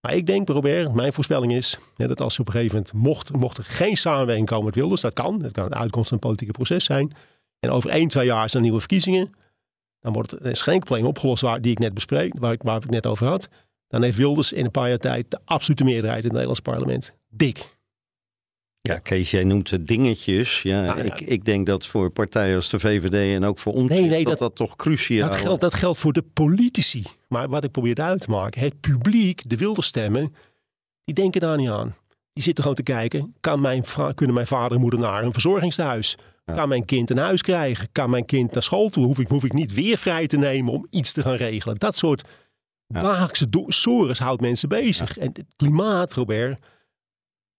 Maar 0.00 0.14
ik 0.14 0.26
denk, 0.26 0.48
Robert, 0.48 0.94
mijn 0.94 1.12
voorspelling 1.12 1.52
is 1.52 1.78
dat 1.96 2.20
als 2.20 2.38
op 2.38 2.46
een 2.46 2.52
gegeven 2.52 2.76
moment 2.76 2.94
mocht, 2.94 3.32
mocht 3.32 3.58
er 3.58 3.64
geen 3.64 3.96
samenwerking 3.96 4.46
komen 4.48 4.64
met 4.64 4.74
Wilders, 4.74 5.00
dat 5.00 5.12
kan, 5.12 5.38
dat 5.38 5.52
kan 5.52 5.68
de 5.68 5.74
uitkomst 5.74 6.08
van 6.08 6.18
een 6.18 6.28
politieke 6.28 6.52
proces 6.52 6.84
zijn, 6.84 7.12
en 7.60 7.70
over 7.70 7.90
één, 7.90 8.08
twee 8.08 8.26
jaar 8.26 8.50
zijn 8.50 8.62
er 8.62 8.68
nieuwe 8.68 8.78
verkiezingen, 8.78 9.30
dan 10.00 10.12
wordt 10.12 10.30
het 10.30 10.66
een 10.66 11.04
opgelost 11.04 11.42
waar, 11.42 11.60
die 11.60 11.70
ik 11.70 11.78
net 11.78 11.94
bespreek, 11.94 12.38
waar 12.38 12.56
waar 12.58 12.76
ik 12.76 12.90
net 12.90 13.06
over 13.06 13.26
had 13.26 13.48
dan 13.88 14.02
heeft 14.02 14.16
Wilders 14.16 14.52
in 14.52 14.64
een 14.64 14.70
paar 14.70 14.88
jaar 14.88 14.98
tijd 14.98 15.30
de 15.30 15.38
absolute 15.44 15.84
meerderheid 15.84 16.18
in 16.18 16.24
het 16.24 16.32
Nederlands 16.32 16.60
parlement. 16.60 17.12
Dik. 17.28 17.76
Ja, 18.80 18.98
Kees, 18.98 19.30
jij 19.30 19.44
noemt 19.44 19.70
het 19.70 19.86
dingetjes. 19.86 20.62
Ja, 20.62 20.84
nou 20.84 21.00
Ik, 21.00 21.20
ik 21.20 21.44
denk 21.44 21.66
dat 21.66 21.86
voor 21.86 22.10
partijen 22.10 22.54
als 22.54 22.70
de 22.70 22.78
VVD 22.78 23.36
en 23.36 23.44
ook 23.44 23.58
voor 23.58 23.72
ons 23.72 23.90
nee, 23.90 24.04
nee, 24.04 24.24
dat, 24.24 24.38
dat, 24.38 24.54
toch 24.54 24.76
cruciaal 24.76 25.30
dat 25.30 25.38
geldt. 25.38 25.60
Dat 25.60 25.74
geldt 25.74 25.98
voor 25.98 26.12
de 26.12 26.24
politici. 26.32 27.02
Maar 27.28 27.48
wat 27.48 27.64
ik 27.64 27.70
probeer 27.70 27.94
uit 27.94 28.20
te 28.20 28.30
maken, 28.30 28.60
het 28.60 28.80
publiek, 28.80 29.42
de 29.46 29.56
wilde 29.56 29.82
stemmen, 29.82 30.34
die 31.04 31.14
denken 31.14 31.40
daar 31.40 31.56
niet 31.56 31.68
aan. 31.68 31.94
Die 32.32 32.42
zitten 32.42 32.62
gewoon 32.62 32.78
te 32.78 32.92
kijken, 32.92 33.34
kan 33.40 33.60
mijn, 33.60 33.84
kunnen 34.14 34.34
mijn 34.34 34.46
vader 34.46 34.72
en 34.72 34.80
moeder 34.80 35.00
naar 35.00 35.22
een 35.22 35.32
verzorgingstehuis? 35.32 36.16
Kan 36.54 36.68
mijn 36.68 36.84
kind 36.84 37.10
een 37.10 37.18
huis 37.18 37.42
krijgen? 37.42 37.88
Kan 37.92 38.10
mijn 38.10 38.24
kind 38.24 38.52
naar 38.52 38.62
school 38.62 38.88
toe? 38.88 39.04
Hoef 39.04 39.18
ik, 39.18 39.28
hoef 39.28 39.44
ik 39.44 39.52
niet 39.52 39.74
weer 39.74 39.98
vrij 39.98 40.26
te 40.26 40.36
nemen 40.36 40.72
om 40.72 40.86
iets 40.90 41.12
te 41.12 41.22
gaan 41.22 41.34
regelen? 41.34 41.76
Dat 41.76 41.96
soort. 41.96 42.22
Dagelijkse 42.88 43.48
sores 43.66 44.18
houdt 44.18 44.40
mensen 44.40 44.68
bezig. 44.68 45.16
En 45.16 45.30
het 45.32 45.44
klimaat, 45.56 46.12
Robert, 46.12 46.66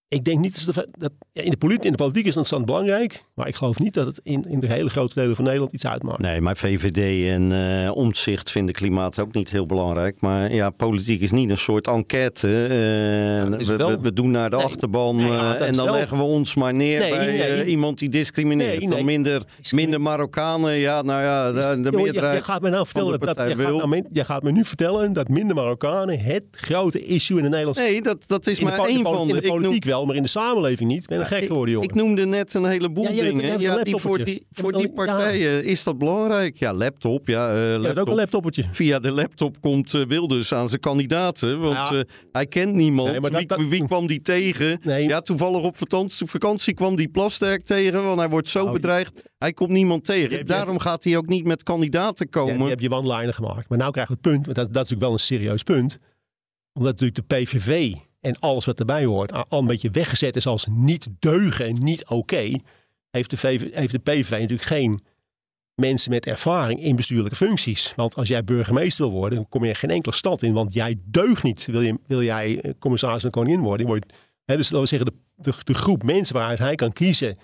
Ik 0.10 0.24
denk 0.26 0.40
niet 0.40 0.66
dat, 0.66 0.88
dat 0.98 1.12
ja, 1.32 1.42
in, 1.42 1.52
de 1.52 1.58
politiek, 1.58 1.84
in 1.86 1.92
de 1.92 1.98
politiek 1.98 2.26
is 2.26 2.34
dat 2.34 2.66
belangrijk. 2.66 3.24
Maar 3.34 3.48
ik 3.48 3.56
geloof 3.56 3.80
niet 3.80 3.94
dat 3.94 4.06
het 4.08 4.20
in, 4.24 4.46
in 4.48 4.60
de 4.60 4.68
hele 4.68 4.90
grote 4.90 5.16
delen 5.20 5.36
van 5.36 5.44
Nederland 5.46 5.74
iets 5.74 5.86
uitmaakt. 5.86 6.20
Nee, 6.20 6.42
maar 6.42 6.58
VVD 6.58 7.28
en 7.34 7.52
eh 7.86 7.96
omzicht 7.96 8.52
vinden 8.52 8.76
klimaat 8.76 9.20
ook 9.20 9.34
niet 9.34 9.50
heel 9.50 9.66
belangrijk. 9.66 10.22
Maar 10.22 10.54
ja, 10.54 10.70
politiek 10.70 11.22
is 11.22 11.32
niet 11.32 11.50
een 11.50 11.58
soort 11.58 11.88
enquête. 11.88 12.48
eh, 12.48 13.58
we, 13.68 13.76
wel- 13.78 13.90
we, 13.90 14.00
we 14.02 14.14
doen 14.14 14.32
naar 14.32 14.50
de 14.50 14.56
Nee, 14.56 14.66
achterban 14.66 15.16
nee, 15.16 15.26
eh, 15.26 15.32
ja, 15.32 15.56
en 15.56 15.74
dan 15.74 15.86
wel- 15.86 15.94
leggen 15.96 16.18
we 16.18 16.24
ons 16.24 16.56
maar 16.56 16.74
neer 16.74 17.00
Nee, 17.00 17.10
bij 17.12 17.26
nee. 17.26 17.66
iemand 17.66 18.00
die 18.00 18.10
discrimineert. 18.10 18.70
Nee, 18.70 18.80
Dan 18.80 18.90
nee. 18.90 19.04
minder, 19.04 19.44
minder 19.72 20.02
Marokkanen. 20.02 20.74
Ja, 20.74 21.02
nou 21.02 21.22
ja, 21.24 21.52
de, 21.52 21.92
meerderheid. 21.92 22.34
jij 22.34 22.42
gaat 22.44 22.62
me 22.62 22.70
nou 22.70 22.86
vertellen 22.86 23.10
van 23.10 23.20
de 23.20 23.26
dat, 23.26 23.36
jij, 23.38 23.48
gaat 23.48 23.58
wil. 23.58 23.88
nou, 23.88 24.04
jij 24.12 24.26
gaat 24.26 24.44
me 24.44 24.52
nu 24.52 24.66
vertellen 24.66 25.14
dat 25.14 25.28
minder 25.28 25.56
Marokkanen 25.56 26.20
het 26.20 26.44
grote 26.52 27.06
issue 27.06 27.38
in 27.38 27.44
de 27.44 27.50
Nederlandse 27.50 27.82
Nee, 27.84 28.02
dat, 28.02 28.24
dat 28.28 28.48
is 28.48 28.60
maar 28.60 28.76
de 28.76 28.88
één 28.88 29.04
van 29.04 29.22
in 29.22 29.28
de 29.28 29.36
Ik 29.42 29.44
noem- 29.48 29.62
politiek 29.62 29.84
wel, 29.86 29.99
maar 30.06 30.16
in 30.16 30.24
de 30.24 30.30
samenleving 30.30 30.90
niet. 30.90 31.02
Ik 31.04 31.08
ben 31.10 31.20
een 31.20 31.26
gek 31.26 31.44
geworden, 31.46 31.74
jongen. 31.74 31.90
Ik 31.90 31.96
noemde 31.96 32.26
net 32.26 32.54
een 32.54 32.66
heleboel 32.66 33.04
Ja, 33.04 33.10
hebt- 33.10 33.22
dingen. 33.24 33.44
hebt 33.44 33.56
een 33.56 33.62
Ja, 33.62 33.84
die 33.84 33.96
voor 33.98 34.18
die, 34.24 34.34
Je 34.34 34.46
voor 34.52 34.72
hebt 34.72 34.84
die 34.84 34.94
partijen 34.94 35.64
is 35.64 35.84
dat 35.84 35.98
belangrijk. 35.98 36.58
Ja, 36.58 36.74
laptop. 36.74 37.28
Ja, 37.28 37.52
Je 37.54 37.60
hebt 37.60 37.78
ook 37.78 37.84
laptop. 37.86 38.08
een 38.08 38.16
laptoppertje. 38.16 38.64
Via 38.72 39.00
de 39.00 39.12
laptop 39.12 39.62
komt 39.62 39.94
eh, 39.94 40.06
Wilders 40.06 40.54
aan 40.54 40.70
zijn 40.70 40.82
kandidaten. 40.82 41.60
Want 41.60 41.78
eh, 41.94 42.00
hij 42.32 42.46
kent 42.46 42.74
niemand. 42.74 43.10
Nee, 43.12 43.20
maar 43.20 43.30
dat- 43.32 43.40
wie, 43.40 43.48
dat- 43.48 43.68
wie 43.68 43.86
kwam 43.86 44.08
die 44.08 44.22
tegen? 44.22 44.80
Nee. 44.84 45.08
Ja, 45.08 45.22
toevallig 45.22 45.62
op 45.62 45.76
vakantie, 45.78 46.28
vakantie 46.28 46.74
kwam 46.74 46.96
die 46.96 47.08
Plasterk 47.10 47.64
tegen. 47.66 48.04
Want 48.04 48.18
hij 48.20 48.30
wordt 48.30 48.50
zo 48.50 48.66
Oh, 48.66 48.72
bedreigd. 48.72 49.22
Hij 49.38 49.54
komt 49.54 49.70
niemand 49.70 50.06
tegen. 50.06 50.30
Je 50.30 50.36
hebt- 50.36 50.48
Daarom 50.48 50.80
gaat 50.80 51.04
hij 51.04 51.18
ook 51.18 51.28
niet 51.28 51.46
met 51.46 51.64
kandidaten 51.64 52.28
Ja, 52.32 52.40
komen. 52.40 52.58
die 52.58 52.68
heb 52.68 52.80
je 52.80 52.92
one-liner 52.92 53.34
gemaakt. 53.34 53.70
Maar 53.70 53.78
nou 53.78 53.92
krijgen 53.92 54.14
we 54.14 54.20
het 54.22 54.32
punt, 54.34 54.46
want 54.46 54.58
dat, 54.58 54.66
dat 54.74 54.84
is 54.84 54.90
natuurlijk 54.90 55.02
wel 55.02 55.12
een 55.12 55.20
serieus 55.20 55.64
punt. 55.64 55.98
Omdat 56.74 56.92
natuurlijk 57.00 57.28
de 57.30 57.36
PVV 57.36 57.94
en 58.20 58.40
alles 58.40 58.66
wat 58.66 58.80
erbij 58.80 59.06
hoort 59.06 59.32
al 59.50 59.60
een 59.60 59.66
beetje 59.66 59.90
weggezet 59.90 60.36
is 60.36 60.48
als 60.48 60.66
niet 60.70 61.08
deugen 61.20 61.66
en 61.66 61.84
niet 61.84 62.08
oké. 62.08 62.52
heeft, 63.12 63.30
de 63.30 63.70
heeft 63.74 63.92
de 63.92 64.00
PVV 64.00 64.32
natuurlijk 64.32 64.62
geen 64.62 65.02
mensen 65.80 66.12
met 66.12 66.26
ervaring 66.26 66.82
in 66.82 66.96
bestuurlijke 66.96 67.36
functies. 67.36 67.94
Want 67.96 68.16
als 68.16 68.28
jij 68.28 68.44
burgemeester 68.44 69.06
wil 69.06 69.14
worden, 69.14 69.38
dan 69.38 69.50
kom 69.50 69.66
je 69.66 69.76
geen 69.76 69.90
enkele 69.90 70.16
stad 70.16 70.44
in. 70.44 70.54
Want 70.54 70.74
jij 70.74 71.00
deugt 71.06 71.44
niet. 71.44 71.66
Wil, 71.66 71.82
je, 71.82 72.00
wil 72.08 72.24
jij 72.24 72.62
eh, 72.62 72.74
commissaris 72.80 73.24
en 73.24 73.32
koningin 73.32 73.62
worden? 73.62 73.86
Je 73.86 73.92
wordt, 73.92 74.14
hè, 74.46 74.56
dus 74.56 74.70
laten 74.70 74.82
we 74.82 74.88
zeggen, 74.88 75.12
de, 75.12 75.52
de, 75.52 75.64
de 75.64 75.74
groep 75.74 76.04
mensen 76.04 76.36
waaruit 76.36 76.60
hij 76.60 76.76
kan 76.76 76.94
kiezen... 76.94 77.38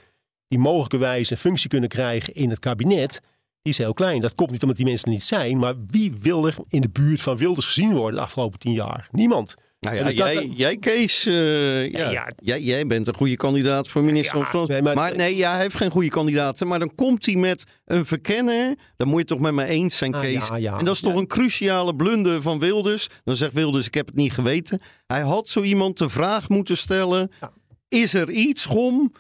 die 0.48 0.60
mogelijkerwijs 0.60 1.30
een 1.30 1.38
functie 1.38 1.70
kunnen 1.70 1.90
krijgen 1.90 2.34
in 2.34 2.50
het 2.50 2.60
kabinet... 2.60 3.22
die 3.62 3.74
is 3.74 3.78
heel 3.78 3.94
klein. 3.94 4.22
Dat 4.22 4.36
komt 4.36 4.52
niet 4.52 4.62
omdat 4.62 4.78
die 4.78 4.86
mensen 4.86 5.06
er 5.06 5.14
niet 5.14 5.24
zijn. 5.24 5.58
Maar 5.58 5.76
wie 5.88 6.14
wil 6.22 6.48
er 6.48 6.56
in 6.70 6.82
de 6.82 6.90
buurt 6.90 7.22
van 7.22 7.38
Wilders 7.38 7.66
gezien 7.66 7.94
worden 7.94 8.16
de 8.16 8.26
afgelopen 8.26 8.60
tien 8.60 8.74
jaar? 8.74 9.08
Niemand. 9.12 9.56
Nou 9.86 9.98
ja, 9.98 10.04
dat- 10.04 10.18
jij, 10.18 10.46
jij, 10.56 10.78
Kees, 10.78 11.26
eh, 11.26 11.92
ja, 11.92 12.10
ja. 12.12 12.32
Jij, 12.36 12.62
jij 12.62 12.88
bent 12.88 13.08
een 13.08 13.16
goede 13.16 13.36
kandidaat 13.36 13.88
voor 13.88 14.04
minister 14.04 14.38
Ja, 14.38 14.42
van 14.44 14.50
Frans. 14.52 14.70
nee, 14.70 14.82
maar, 14.82 14.96
maar- 14.96 15.16
nee, 15.16 15.36
ja, 15.36 15.52
hij 15.54 15.62
heeft 15.62 15.78
geen 15.78 15.92
goede 15.92 16.10
kandidaten. 16.10 16.68
Maar 16.68 16.80
dan 16.80 16.96
komt 16.96 17.26
hij 17.26 17.36
met 17.36 17.64
een 17.86 18.06
verkenner. 18.06 18.76
Dan 18.98 19.08
moet 19.08 19.16
je 19.16 19.20
het 19.20 19.28
toch 19.28 19.40
met 19.40 19.54
mij 19.54 19.68
eens 19.68 19.98
zijn, 19.98 20.14
Ah, 20.14 20.22
Kees. 20.22 20.48
ja, 20.48 20.56
ja. 20.56 20.78
En 20.80 20.86
dat 20.86 20.94
is 20.94 21.02
toch 21.02 21.16
een 21.16 21.28
cruciale 21.28 21.96
blunder 21.96 22.42
van 22.42 22.60
Wilders. 22.60 23.08
Dan 23.24 23.36
zegt 23.36 23.54
Wilders, 23.54 23.88
ik 23.88 23.94
heb 23.94 24.06
het 24.06 24.16
niet 24.16 24.32
geweten. 24.34 24.80
Hij 25.08 25.22
had 25.22 25.50
zo 25.50 25.62
iemand 25.62 25.98
de 25.98 26.10
vraag 26.10 26.50
moeten 26.50 26.78
stellen. 26.78 27.32
Ja. 27.42 27.52
Is 27.90 28.14
er 28.14 28.30
iets, 28.32 28.66
Gom, 28.66 29.12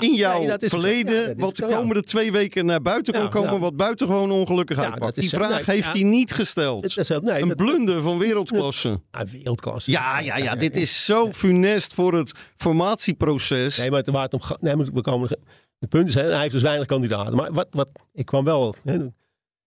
in 0.00 0.14
jouw 0.14 0.58
verleden... 0.58 1.28
ja, 1.28 1.34
wat 1.34 1.56
de 1.56 1.66
komende 1.66 2.02
twee 2.02 2.32
weken 2.32 2.66
naar 2.66 2.82
buiten 2.82 3.12
kan 3.12 3.22
Ja, 3.22 3.28
komen... 3.28 3.60
wat 3.60 3.76
buitengewoon 3.76 4.30
ongelukkig 4.30 4.78
uitpakt? 4.78 5.14
Die 5.14 5.28
vraag 5.28 5.66
Nee, 5.66 5.76
heeft 5.76 5.92
hij 5.92 6.02
niet 6.02 6.32
gesteld. 6.32 6.94
Dat 6.94 7.22
nee, 7.22 7.40
een 7.42 7.48
dat- 7.48 7.56
blunder 7.56 8.02
van 8.02 8.18
wereldklasse. 8.18 9.00
Ah, 9.10 9.26
wereldklasse. 9.28 9.90
Ja, 9.90 10.18
ja, 10.20 10.36
ja, 10.36 10.56
dit 10.56 10.76
is 10.76 11.04
zo 11.04 11.32
funest 11.32 11.94
voor 11.94 12.14
het 12.14 12.32
formatieproces. 12.56 13.76
Nee, 13.78 13.90
maar 13.90 13.98
het, 13.98 14.08
waar 14.10 14.22
het 14.22 14.32
om 14.34 14.40
gaat. 14.40 14.62
Nee, 14.62 14.76
we 14.76 15.00
komen. 15.00 15.38
Het 15.78 15.88
punt 15.88 16.08
is, 16.08 16.14
hè, 16.14 16.22
hij 16.22 16.40
heeft 16.40 16.52
dus 16.52 16.62
weinig 16.62 16.86
kandidaten. 16.86 17.36
Maar 17.36 17.52
wat, 17.52 17.68
wat 17.70 17.88
ik 18.12 18.26
kwam 18.26 18.44
wel. 18.44 18.74
Hè, 18.84 18.98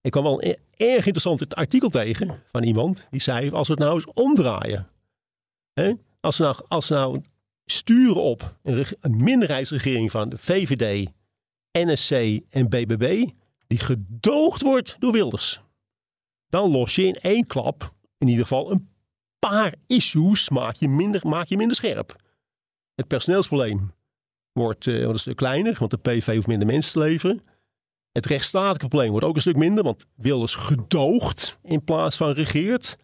ik 0.01 0.12
kwam 0.12 0.24
wel 0.24 0.44
een 0.44 0.58
erg 0.77 0.96
interessant 1.05 1.55
artikel 1.55 1.89
tegen 1.89 2.44
van 2.51 2.63
iemand 2.63 3.08
die 3.12 3.22
zei: 3.22 3.51
als 3.51 3.67
we 3.67 3.74
het 3.74 3.84
nou 3.84 3.96
eens 3.96 4.08
omdraaien. 4.13 4.88
Hè, 5.74 5.91
als, 6.20 6.38
we 6.38 6.44
nou, 6.44 6.55
als 6.67 6.88
we 6.89 6.96
nou 6.96 7.22
sturen 7.65 8.22
op 8.22 8.57
een, 8.63 8.75
reg- 8.75 8.93
een 9.00 9.24
minderheidsregering 9.24 10.12
van 10.12 10.29
de 10.29 10.38
VVD, 10.38 11.10
NSC 11.72 12.12
en 12.50 12.69
BBB, 12.69 13.29
die 13.67 13.79
gedoogd 13.79 14.62
wordt 14.62 14.95
door 15.00 15.12
Wilders. 15.12 15.62
Dan 16.48 16.72
los 16.72 16.95
je 16.95 17.03
in 17.05 17.15
één 17.15 17.48
klap 17.48 17.93
in 18.17 18.27
ieder 18.27 18.45
geval 18.45 18.72
een 18.72 18.89
paar 19.39 19.74
issues 19.88 20.50
maak 20.50 20.75
je 20.75 20.88
minder, 20.89 21.27
maak 21.27 21.48
je 21.48 21.57
minder 21.57 21.75
scherp. 21.75 22.15
Het 22.95 23.07
personeelsprobleem 23.07 23.93
wordt, 24.51 24.88
eh, 24.88 25.01
een 25.01 25.19
stuk 25.19 25.36
kleiner, 25.36 25.75
want 25.79 25.91
de 25.91 25.98
PV 25.98 26.36
hoeft 26.36 26.48
minder 26.48 26.67
mensen 26.67 26.91
te 26.91 27.00
leveren. 27.00 27.43
Het 28.12 28.25
rechtsstatelijke 28.25 28.88
probleem 28.88 29.12
wordt 29.12 29.25
ook 29.25 29.36
een 29.36 29.41
stuk 29.41 29.55
minder, 29.55 29.84
want 29.84 30.05
Wilders 30.15 30.55
gedoogt 30.55 31.60
in 31.63 31.84
plaats 31.84 32.17
van 32.17 32.31
regeert. 32.31 32.98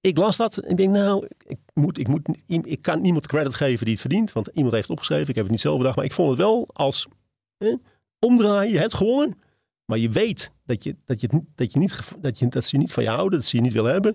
Ik 0.00 0.16
las 0.16 0.36
dat 0.36 0.56
en 0.56 0.76
denk, 0.76 0.90
nou, 0.90 1.28
ik, 1.46 1.58
moet, 1.74 1.98
ik, 1.98 2.08
moet, 2.08 2.28
ik 2.46 2.82
kan 2.82 3.00
niemand 3.00 3.26
credit 3.26 3.54
geven 3.54 3.84
die 3.84 3.92
het 3.92 4.00
verdient, 4.00 4.32
want 4.32 4.46
iemand 4.46 4.72
heeft 4.72 4.88
het 4.88 4.92
opgeschreven. 4.92 5.28
Ik 5.28 5.34
heb 5.34 5.44
het 5.44 5.52
niet 5.52 5.60
zelf 5.60 5.76
bedacht, 5.76 5.96
maar 5.96 6.04
ik 6.04 6.12
vond 6.12 6.28
het 6.28 6.38
wel 6.38 6.68
als 6.72 7.06
omdraaien, 8.18 8.72
je 8.72 8.78
hebt 8.78 8.94
gewonnen. 8.94 9.38
Maar 9.84 9.98
je 9.98 10.10
weet 10.10 10.52
dat, 10.64 10.82
je, 10.82 10.96
dat, 11.04 11.20
je, 11.20 11.28
dat, 11.54 11.72
je 11.72 11.78
niet, 11.78 12.12
dat, 12.18 12.38
je, 12.38 12.48
dat 12.48 12.64
ze 12.64 12.76
niet 12.76 12.92
van 12.92 13.02
je 13.02 13.08
houden, 13.08 13.38
dat 13.38 13.48
ze 13.48 13.56
je 13.56 13.62
niet 13.62 13.72
willen 13.72 13.92
hebben. 13.92 14.14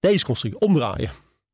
Deze 0.00 0.24
constructie, 0.24 0.60
omdraaien. 0.60 1.10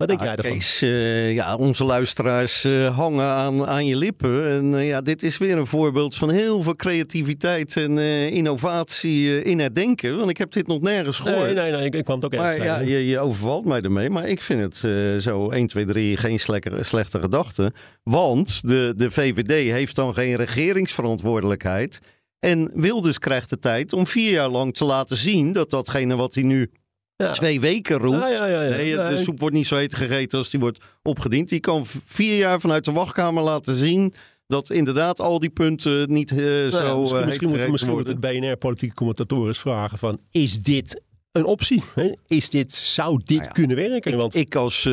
Wat 0.07 0.19
denk 0.19 0.29
Ja, 0.29 0.35
jij 0.35 0.45
ervan? 0.45 0.59
Kees, 0.59 0.83
eh, 0.83 1.35
ja, 1.35 1.57
onze 1.57 1.85
luisteraars 1.85 2.65
eh, 2.65 2.97
hangen 2.97 3.25
aan, 3.25 3.67
aan 3.67 3.87
je 3.87 3.97
lippen. 3.97 4.51
En 4.51 4.75
eh, 4.75 4.87
ja, 4.87 5.01
dit 5.01 5.23
is 5.23 5.39
weer 5.39 5.59
een 5.59 5.67
voorbeeld 5.67 6.15
van 6.15 6.31
heel 6.31 6.63
veel 6.63 6.77
creativiteit 6.77 7.77
en 7.77 7.99
innovatie 8.31 9.43
in 9.43 9.61
het 9.61 9.75
denken. 9.75 10.17
Want 10.17 10.31
ik 10.31 10.39
heb 10.39 10.53
dit 10.53 10.67
nog 10.67 10.81
nergens 10.81 11.21
gehoord. 11.21 11.45
Nee, 11.45 11.55
nee, 11.55 11.73
nee, 11.73 11.85
ik, 11.85 11.95
ik 11.95 12.05
kwam 12.05 12.17
het 12.17 12.25
ook 12.25 12.41
Maar 12.41 12.65
ja, 12.65 12.79
je, 12.79 13.07
je 13.07 13.19
overvalt 13.19 13.65
mij 13.65 13.81
ermee. 13.81 14.11
Maar 14.11 14.29
ik 14.29 14.41
vind 14.41 14.61
het 14.61 14.77
zo 15.23 15.51
1, 15.51 15.67
2, 15.67 15.85
3 15.85 16.17
geen 16.17 16.41
slechte, 16.41 16.83
slechte 16.83 17.21
gedachte. 17.21 17.73
Want 18.03 18.69
de, 18.69 18.93
de 18.97 19.11
VVD 19.11 19.71
heeft 19.71 19.95
dan 19.95 20.15
geen 20.15 20.37
regeringsverantwoordelijkheid. 20.37 22.01
En 22.39 22.71
Wilders 22.75 23.19
krijgt 23.19 23.51
de 23.51 23.59
tijd 23.59 23.93
om 23.93 24.07
vier 24.07 24.31
jaar 24.31 24.49
lang 24.49 24.75
te 24.75 24.85
laten 24.85 25.17
zien 25.17 25.53
dat 25.53 25.71
datgene 25.71 26.17
wat 26.17 26.35
hij 26.35 26.43
nu 26.43 26.71
Ja. 27.17 27.31
twee 27.31 27.61
weken 27.61 27.99
roept. 27.99 28.19
Ja, 28.19 28.47
ja. 28.47 28.61
Nee, 28.69 28.97
de 28.97 29.19
soep 29.19 29.41
wordt 29.41 29.55
niet 29.55 29.67
zo 29.67 29.77
heet 29.77 29.95
gegeten 29.95 30.39
als 30.39 30.51
die 30.51 30.61
wordt 30.61 30.85
opgediend. 31.03 31.49
Die 31.49 31.61
kan 31.61 31.87
vier 31.87 32.37
jaar 32.37 32.61
vanuit 32.61 32.85
de 32.85 32.93
wachtkamer 32.93 33.43
laten 33.43 33.75
zien 33.75 34.15
dat 34.47 34.71
inderdaad 34.71 35.21
al 35.21 35.39
die 35.39 35.51
punten 35.51 36.13
niet 36.13 36.31
eh, 36.31 36.37
zo 36.37 36.71
Nou 36.71 36.91
eh, 36.91 36.99
misschien, 37.01 37.17
heet 37.17 37.27
misschien, 37.27 37.49
moet, 37.49 37.71
misschien 37.71 37.97
het 37.97 38.21
BNR 38.21 38.57
politieke 38.57 38.95
commentatoren 38.95 39.47
eens 39.47 39.59
vragen 39.59 39.99
van, 39.99 40.21
is 40.31 40.63
dit 40.63 41.03
een 41.35 41.45
optie? 41.45 41.83
Hè? 41.95 42.13
Is 42.27 42.51
dit, 42.51 42.73
zou 42.73 43.21
dit 43.25 43.37
Nou 43.37 43.43
ja, 43.43 43.53
kunnen 43.53 43.77
werken? 43.77 44.17
Want 44.17 44.35
Ik 44.35 44.55
als 44.55 44.85
eh, 44.85 44.93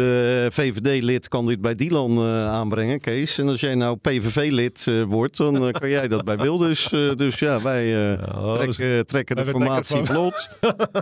VVD-lid 0.49 1.27
kan 1.27 1.45
dit 1.45 1.61
bij 1.61 1.75
Dylan 1.75 2.17
eh, 2.17 2.47
aanbrengen, 2.47 2.99
Kees. 2.99 3.37
En 3.37 3.47
als 3.47 3.59
jij 3.59 3.75
nou 3.75 3.97
PVV-lid 3.97 4.87
eh, 4.87 5.03
wordt, 5.03 5.37
dan 5.37 5.71
kan 5.71 5.89
jij 5.89 6.07
dat 6.07 6.23
bij 6.23 6.37
Wilders. 6.37 6.91
Eh, 6.91 7.15
dus 7.15 7.39
ja, 7.39 7.61
wij 7.61 8.13
eh, 8.13 8.53
trekken, 8.53 9.05
trekken 9.05 9.35
de 9.35 9.45
formatie 9.45 10.05
vlot. 10.05 10.49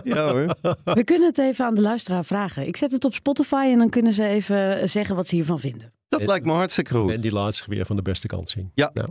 ja 0.04 0.30
hoor. 0.30 0.46
We 0.84 1.04
kunnen 1.04 1.28
het 1.28 1.38
even 1.38 1.64
aan 1.64 1.74
de 1.74 1.82
luisteraar 1.82 2.24
vragen. 2.24 2.66
Ik 2.66 2.76
zet 2.76 2.90
het 2.92 3.04
op 3.04 3.14
Spotify 3.14 3.68
en 3.72 3.78
dan 3.78 3.90
kunnen 3.90 4.12
ze 4.12 4.24
even 4.24 4.88
zeggen 4.88 5.16
wat 5.16 5.26
ze 5.26 5.34
hiervan 5.34 5.60
vinden. 5.60 5.92
Dat 6.08 6.26
lijkt 6.26 6.46
me 6.46 6.52
hartstikke 6.52 6.94
goed. 6.94 7.10
en 7.10 7.20
die 7.20 7.32
laat 7.32 7.54
zich 7.54 7.66
weer 7.66 7.86
van 7.86 7.96
de 7.96 8.02
beste 8.02 8.26
kant 8.26 8.48
zien. 8.48 8.70
Ja. 8.74 8.90
Nou, 8.94 9.08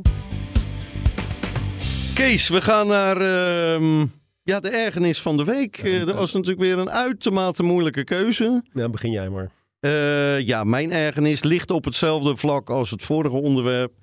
Kees, 2.13 2.50
we 2.50 2.62
gaan 2.62 2.88
naar 2.88 3.21
ehm, 3.21 4.05
ja, 4.50 4.60
de 4.60 4.70
ergernis 4.70 5.22
van 5.22 5.38
de 5.38 5.44
week. 5.44 5.77
Eh, 5.77 6.06
dat 6.06 6.15
was 6.15 6.34
natuurlijk 6.34 6.60
weer 6.60 6.77
een 6.77 6.89
uitermate 6.89 7.63
moeilijke 7.63 8.03
keuze. 8.03 8.63
nou, 8.74 8.89
begin 8.89 9.12
jij 9.12 9.29
maar. 9.29 9.51
Eh, 9.79 10.39
ja, 10.39 10.63
mijn 10.63 10.91
ergernis 10.91 11.44
ligt 11.44 11.72
op 11.72 11.86
hetzelfde 11.86 12.38
vlak 12.38 12.70
als 12.70 12.89
het 12.91 13.01
vorige 13.01 13.36
onderwerp. 13.36 13.94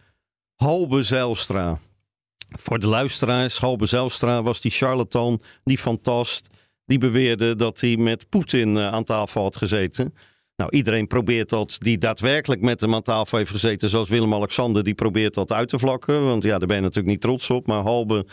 Halbe 0.54 1.02
Zijlstra. 1.02 1.78
Voor 2.48 2.78
de 2.78 2.86
luisteraars, 2.86 3.58
Halbe 3.58 3.86
Zijlstra 3.86 4.42
was 4.42 4.60
die 4.60 4.70
charlatan, 4.70 5.40
die 5.64 5.78
fantast. 5.78 6.48
Die 6.84 6.98
beweerde 6.98 7.56
dat 7.56 7.80
hij 7.80 7.96
met 7.96 8.28
Poetin 8.28 8.76
eh, 8.76 8.88
aan 8.88 9.04
tafel 9.04 9.42
had 9.42 9.56
gezeten. 9.56 10.14
Nou, 10.56 10.70
iedereen 10.70 11.06
probeert 11.06 11.48
dat, 11.48 11.76
die 11.78 11.98
daadwerkelijk 11.98 12.60
met 12.60 12.80
hem 12.80 12.94
aan 12.94 13.02
tafel 13.02 13.38
heeft 13.38 13.50
gezeten. 13.50 13.88
Zoals 13.88 14.08
Willem-Alexander, 14.08 14.84
die 14.84 14.94
probeert 14.94 15.34
dat 15.34 15.52
uit 15.52 15.68
te 15.68 15.78
vlakken. 15.78 16.24
Want 16.24 16.42
ja, 16.42 16.58
daar 16.58 16.68
ben 16.68 16.76
je 16.76 16.82
natuurlijk 16.82 17.08
niet 17.08 17.20
trots 17.20 17.50
op. 17.50 17.66
Maar 17.66 17.82
Halbe 17.82 18.26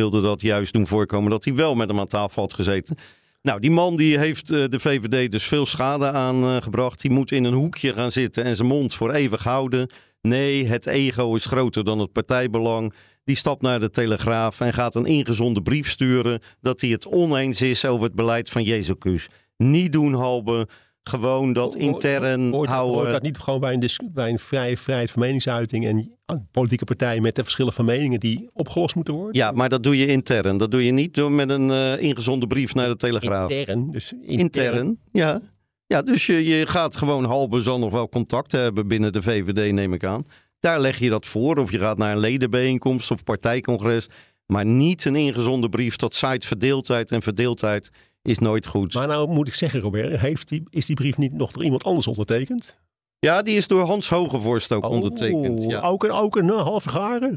wilde 0.00 0.20
dat 0.20 0.40
juist 0.40 0.72
doen 0.72 0.86
voorkomen 0.86 1.30
dat 1.30 1.44
hij 1.44 1.54
wel 1.54 1.74
met 1.74 1.88
hem 1.88 1.98
aan 1.98 2.06
tafel 2.06 2.42
had 2.42 2.54
gezeten. 2.54 2.96
Nou, 3.42 3.60
die 3.60 3.70
man 3.70 3.96
die 3.96 4.18
heeft 4.18 4.50
eh, 4.50 4.64
de 4.68 4.80
VVD 4.80 5.30
dus 5.30 5.44
veel 5.44 5.66
schade 5.66 6.10
aangebracht. 6.10 7.00
die 7.00 7.10
moet 7.10 7.32
in 7.32 7.44
een 7.44 7.54
hoekje 7.54 7.92
gaan 7.92 8.12
zitten 8.12 8.44
en 8.44 8.56
zijn 8.56 8.68
mond 8.68 8.94
voor 8.94 9.12
eeuwig 9.12 9.42
houden. 9.42 9.90
Nee, 10.22 10.66
het 10.66 10.86
ego 10.86 11.34
is 11.34 11.46
groter 11.46 11.84
dan 11.84 11.98
het 11.98 12.12
partijbelang. 12.12 12.94
Die 13.24 13.36
stapt 13.36 13.62
naar 13.62 13.80
de 13.80 13.90
Telegraaf 13.90 14.60
en 14.60 14.72
gaat 14.72 14.94
een 14.94 15.06
ingezonde 15.06 15.62
brief 15.62 15.90
sturen... 15.90 16.40
dat 16.60 16.80
hij 16.80 16.90
het 16.90 17.06
oneens 17.06 17.62
is 17.62 17.84
over 17.84 18.04
het 18.04 18.14
beleid 18.14 18.50
van 18.50 18.62
Jezus. 18.62 19.28
Niet 19.56 19.92
doen, 19.92 20.14
Halbe. 20.14 20.68
Gewoon 21.02 21.52
dat 21.52 21.74
intern 21.74 22.52
hoort, 22.52 22.68
houden. 22.68 22.94
Hoort 22.94 23.10
dat 23.10 23.22
niet 23.22 23.38
gewoon 23.38 23.60
bij 23.60 23.72
een, 23.72 23.88
bij 24.12 24.30
een 24.30 24.38
vrije 24.38 24.76
vrijheid 24.76 25.10
van 25.10 25.22
meningsuiting 25.22 25.86
en 25.86 26.18
politieke 26.50 26.84
partijen 26.84 27.22
met 27.22 27.34
de 27.34 27.42
verschillen 27.42 27.72
van 27.72 27.84
meningen 27.84 28.20
die 28.20 28.50
opgelost 28.52 28.94
moeten 28.94 29.14
worden? 29.14 29.34
Ja, 29.34 29.50
maar 29.52 29.68
dat 29.68 29.82
doe 29.82 29.96
je 29.96 30.06
intern. 30.06 30.56
Dat 30.56 30.70
doe 30.70 30.84
je 30.84 30.92
niet 30.92 31.14
door 31.14 31.32
met 31.32 31.50
een 31.50 31.70
eh 31.70 32.02
ingezonden 32.02 32.48
brief 32.48 32.74
naar 32.74 32.88
de 32.88 32.96
Telegraaf. 32.96 33.50
Intern. 33.50 33.90
Dus 33.90 34.12
intern. 34.12 34.38
Intern, 34.38 34.98
ja. 35.12 35.40
Ja, 35.86 36.02
dus 36.02 36.26
je, 36.26 36.44
je 36.44 36.66
gaat 36.66 36.96
gewoon 36.96 37.24
halve 37.24 37.62
zal 37.62 37.78
nog 37.78 37.92
wel 37.92 38.08
contact 38.08 38.52
hebben 38.52 38.88
binnen 38.88 39.12
de 39.12 39.22
VVD, 39.22 39.72
neem 39.72 39.92
ik 39.92 40.04
aan. 40.04 40.26
Daar 40.60 40.80
leg 40.80 40.98
je 40.98 41.08
dat 41.08 41.26
voor. 41.26 41.58
Of 41.58 41.70
je 41.70 41.78
gaat 41.78 41.98
naar 41.98 42.12
een 42.12 42.18
ledenbijeenkomst 42.18 43.10
of 43.10 43.24
partijcongres. 43.24 44.08
Maar 44.46 44.64
niet 44.64 45.04
een 45.04 45.16
ingezonden 45.16 45.70
brief. 45.70 45.96
Dat 45.96 46.14
zaait 46.14 46.44
verdeeldheid. 46.44 47.12
En 47.12 47.22
verdeeldheid 47.22 47.90
is 48.22 48.38
nooit 48.38 48.66
goed. 48.66 48.94
Maar 48.94 49.06
nou 49.06 49.28
moet 49.28 49.48
ik 49.48 49.54
zeggen, 49.54 49.80
Robert, 49.80 50.20
heeft 50.20 50.48
die, 50.48 50.62
is 50.70 50.86
die 50.86 50.96
brief 50.96 51.16
niet 51.16 51.32
nog 51.32 51.52
door 51.52 51.64
iemand 51.64 51.84
anders 51.84 52.06
ondertekend? 52.06 52.78
Ja, 53.26 53.42
die 53.42 53.56
is 53.56 53.66
door 53.66 53.80
Hans 53.86 54.08
Hogevorst 54.08 54.72
ook 54.72 54.88
ondertekend. 54.88 55.58
Oh, 55.60 55.70
Ja. 55.70 55.80
Ook 55.80 56.04
een, 56.04 56.10
ook 56.10 56.36
een 56.36 56.44
uh, 56.46 56.62
halve 56.62 56.88
garen? 56.88 57.36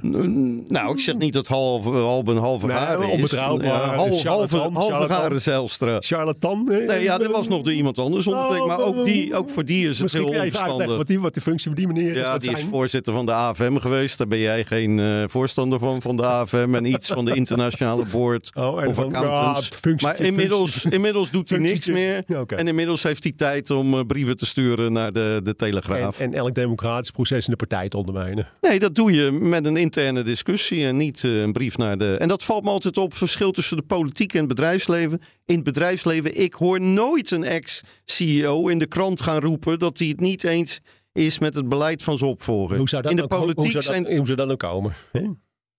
Nou, 0.68 0.94
ik 0.94 1.00
zeg 1.00 1.16
niet 1.16 1.34
dat 1.34 1.48
halve, 1.48 1.90
halve 1.90 2.32
een 2.32 2.38
halve 2.38 2.66
Nee, 2.68 2.76
garen 2.76 3.06
is. 3.08 3.14
onbetrouwbaar. 3.14 3.68
Ja, 3.68 3.96
hal- 3.96 4.20
halve, 4.24 4.58
halve 4.74 5.14
garen 5.14 5.42
Zijlstra. 5.42 5.98
Charlatan? 6.00 6.72
eh, 6.72 6.88
Nee, 6.88 7.04
ja, 7.04 7.20
er 7.20 7.32
was 7.32 7.48
nog 7.48 7.62
door 7.62 7.74
iemand 7.74 8.00
anders 8.00 8.28
ondertekend. 8.28 8.68
Maar 8.68 8.80
ook, 8.80 9.06
die, 9.06 9.36
ook 9.36 9.50
voor 9.50 9.66
die 9.66 9.82
is 9.88 9.90
het 9.94 10.02
Misschien 10.02 10.24
heel 10.28 10.42
onverstandig. 10.44 10.98
wat 10.98 11.08
die, 11.08 11.20
wat 11.20 11.34
die 11.34 11.42
functie 11.44 11.66
van 11.68 11.76
die 11.76 11.88
meneer 11.88 12.16
is. 12.16 12.26
Ja, 12.26 12.38
die 12.38 12.52
is 12.52 12.64
voorzitter 12.64 13.14
van 13.14 13.26
de 13.26 13.32
AFM 13.34 13.78
geweest. 13.78 14.18
Daar 14.18 14.28
ben 14.28 14.40
jij 14.40 14.64
geen 14.66 15.00
eh, 15.00 15.24
voorstander 15.28 15.80
van, 15.80 16.02
van 16.02 16.16
de 16.16 16.26
AFM. 16.26 16.76
En 16.76 16.86
iets 16.86 17.08
van 17.10 17.26
de 17.26 17.36
internationale 17.42 18.06
board 18.12 18.52
Oh, 18.56 18.86
of 18.88 18.96
van- 18.96 19.16
accountants. 19.16 19.68
ja, 19.68 19.76
functie- 19.82 20.08
maar 20.08 20.22
inmiddels, 20.22 20.86
inmiddels 20.86 21.32
doet 21.32 21.50
hij 21.50 21.60
niks 21.60 21.88
meer. 21.88 22.24
Ja. 22.28 22.44
En 22.46 22.68
inmiddels 22.68 23.04
heeft 23.04 23.24
hij 23.24 23.34
tijd 23.36 23.70
om 23.70 23.94
eh, 23.94 24.06
brieven 24.06 24.38
te 24.38 24.46
sturen 24.46 24.94
naar 24.94 25.12
de, 25.12 25.40
de 25.44 25.56
Telegraaf. 25.82 26.20
en 26.20 26.34
elk 26.34 26.54
democratisch 26.56 27.12
proces 27.12 27.46
in 27.46 27.52
de 27.52 27.58
partij 27.66 27.90
te 27.90 27.98
ondermijnen. 27.98 28.48
Nee, 28.62 28.80
dat 28.80 28.96
doe 28.96 29.12
je 29.12 29.32
met 29.32 29.66
een 29.66 29.78
interne 29.78 30.22
discussie 30.22 30.86
en 30.86 30.98
niet 30.98 31.24
eh, 31.24 31.42
een 31.42 31.52
brief 31.52 31.78
naar 31.78 31.98
de. 31.98 32.16
En 32.18 32.28
dat 32.28 32.44
valt 32.44 32.64
me 32.64 32.70
altijd 32.70 32.98
op, 32.98 33.14
verschil 33.14 33.52
tussen 33.52 33.78
de 33.78 33.84
politiek 33.84 34.34
en 34.34 34.40
het 34.40 34.48
bedrijfsleven. 34.48 35.22
In 35.46 35.56
het 35.56 35.64
bedrijfsleven, 35.64 36.40
ik 36.42 36.54
hoor 36.54 36.82
nooit 36.82 37.32
een 37.32 37.44
ex-CEO 37.44 38.68
in 38.68 38.80
de 38.80 38.88
krant 38.88 39.22
gaan 39.22 39.40
roepen 39.40 39.80
dat 39.80 39.98
hij 39.98 40.08
het 40.08 40.20
niet 40.20 40.44
eens 40.44 40.80
is 41.14 41.40
met 41.40 41.56
het 41.56 41.70
beleid 41.70 42.04
van 42.04 42.18
zijn 42.18 42.30
opvolger. 42.30 42.78
Hoe 42.78 42.90
zou 42.90 43.02
dat 43.02 43.12
in 43.12 43.18
de 43.18 43.24
nou- 43.28 43.34
hoe- 43.42 43.54
politiek 43.54 43.74
hoe 43.74 43.82
zou 43.84 43.96
dat, 43.96 44.06
zijn. 44.06 44.18
Hoe 44.18 44.26
zou 44.26 44.38
dat 44.38 44.46
nou 44.48 44.58
komen? 44.58 44.94
hè? 45.12 45.22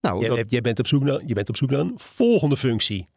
Nou, 0.00 0.20
Jij, 0.20 0.28
dat- 0.28 0.50
jij 0.50 0.60
bent 0.60 0.78
op 0.78 0.86
zoek 0.86 1.02
naar, 1.02 1.20
je 1.26 1.34
bent 1.34 1.48
op 1.48 1.56
zoek 1.56 1.70
naar 1.70 1.80
een 1.80 1.92
volgende 1.96 2.56
functie. 2.56 3.08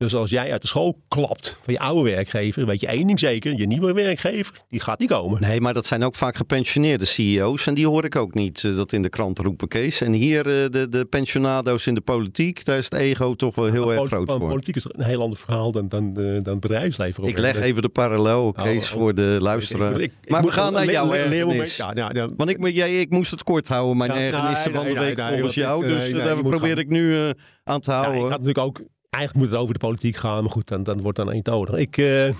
Dus 0.00 0.14
als 0.14 0.30
jij 0.30 0.52
uit 0.52 0.60
de 0.62 0.66
school 0.68 1.02
klapt 1.08 1.58
van 1.62 1.72
je 1.72 1.80
oude 1.80 2.10
werkgever, 2.10 2.66
weet 2.66 2.80
je 2.80 2.86
één 2.86 3.06
ding 3.06 3.18
zeker: 3.18 3.58
je 3.58 3.66
nieuwe 3.66 3.92
werkgever, 3.92 4.62
die 4.68 4.80
gaat 4.80 4.98
niet 4.98 5.08
komen. 5.08 5.40
Nee, 5.40 5.60
maar 5.60 5.74
dat 5.74 5.86
zijn 5.86 6.04
ook 6.04 6.14
vaak 6.14 6.36
gepensioneerde 6.36 7.04
CEO's. 7.04 7.66
En 7.66 7.74
die 7.74 7.86
hoor 7.86 8.04
ik 8.04 8.16
ook 8.16 8.34
niet 8.34 8.64
eh, 8.64 8.76
dat 8.76 8.92
in 8.92 9.02
de 9.02 9.08
krant 9.08 9.38
roepen, 9.38 9.68
Kees. 9.68 10.00
En 10.00 10.12
hier 10.12 10.38
eh, 10.38 10.70
de, 10.70 10.86
de 10.90 11.04
pensionado's 11.04 11.86
in 11.86 11.94
de 11.94 12.00
politiek, 12.00 12.64
daar 12.64 12.78
is 12.78 12.84
het 12.84 12.94
ego 12.94 13.34
toch 13.34 13.54
wel 13.54 13.64
heel 13.64 13.86
Maar 13.86 13.96
erg 13.96 14.06
groot 14.06 14.26
maar 14.26 14.38
voor. 14.38 14.48
Politiek 14.48 14.76
is 14.76 14.84
een 14.88 15.04
heel 15.04 15.20
ander 15.22 15.38
verhaal 15.38 15.72
dan, 15.72 15.88
dan, 15.88 16.08
eh, 16.08 16.24
dan 16.24 16.52
het 16.52 16.60
bedrijfsleven. 16.60 17.24
Ik 17.24 17.38
leg 17.38 17.56
even 17.60 17.82
de 17.82 17.88
parallel, 17.88 18.52
Kees, 18.52 18.92
oh. 18.92 18.98
voor 18.98 19.14
de 19.14 19.36
luisteraar. 19.40 20.00
Ik- 20.00 20.12
ik 20.22 20.30
maar 20.30 20.42
we 20.42 20.52
gaan 20.52 20.72
naar 20.72 20.90
jouw 20.90 21.12
ergernis. 21.12 21.76
Ja, 21.76 21.92
ja. 22.12 22.28
Want 22.36 22.50
ik, 22.50 22.68
jij, 22.68 23.00
ik 23.00 23.10
moest 23.10 23.30
het 23.30 23.42
kort 23.42 23.68
houden, 23.68 23.96
mijn 23.96 24.10
ergernissen 24.10 24.74
van 24.74 24.84
de 24.84 24.94
week 25.00 25.20
volgens 25.20 25.54
jou. 25.54 25.86
dus 25.86 26.12
daar 26.12 26.36
probeer 26.42 26.78
ik 26.78 26.88
nu 26.88 27.32
aan 27.64 27.80
te 27.80 27.92
houden. 27.92 28.14
ik 28.24 28.30
had 28.30 28.40
natuurlijk 28.42 28.66
ook, 28.66 28.80
eigenlijk 29.10 29.44
moet 29.44 29.54
het 29.54 29.62
over 29.62 29.74
de 29.74 29.86
politiek 29.86 30.16
gaan, 30.16 30.42
maar 30.42 30.52
goed, 30.52 30.68
dan, 30.68 30.82
dan 30.82 31.00
wordt 31.00 31.16
dan 31.16 31.30
eentonig. 31.30 31.74
Ik 31.74 31.96
eh, 31.96 32.34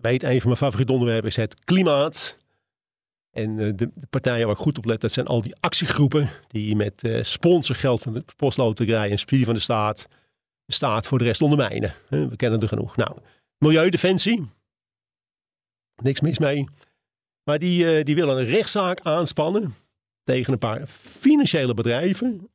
weet, 0.00 0.22
een 0.22 0.38
van 0.38 0.46
mijn 0.46 0.56
favoriete 0.56 0.92
onderwerpen 0.92 1.28
is 1.28 1.36
het 1.36 1.64
klimaat. 1.64 2.38
En 3.30 3.58
eh, 3.58 3.66
de, 3.74 3.90
de 3.94 4.06
partijen 4.10 4.46
waar 4.46 4.56
ik 4.56 4.62
goed 4.62 4.78
op 4.78 4.84
let, 4.84 5.00
dat 5.00 5.12
zijn 5.12 5.26
al 5.26 5.42
die 5.42 5.54
actiegroepen 5.60 6.28
die 6.48 6.76
met 6.76 7.04
eh, 7.04 7.22
sponsorgeld 7.22 8.02
van 8.02 8.12
de 8.12 8.24
postloterij 8.36 9.10
en 9.10 9.18
subsidie 9.18 9.44
van 9.44 9.54
de 9.54 9.60
staat, 9.60 10.08
de 10.64 10.72
staat 10.72 11.06
voor 11.06 11.18
de 11.18 11.24
rest 11.24 11.42
ondermijnen. 11.42 11.92
We 12.08 12.36
kennen 12.36 12.60
er 12.60 12.68
genoeg. 12.68 12.96
Nou, 12.96 13.16
Milieudefensie, 13.58 14.48
niks 16.02 16.20
mis 16.20 16.38
mee. 16.38 16.68
Maar 17.44 17.58
die, 17.58 18.04
die 18.04 18.14
willen 18.14 18.38
een 18.38 18.44
rechtszaak 18.44 19.00
aanspannen 19.00 19.74
tegen 20.22 20.52
een 20.52 20.58
paar 20.58 20.86
financiële 20.86 21.74
bedrijven, 21.74 22.50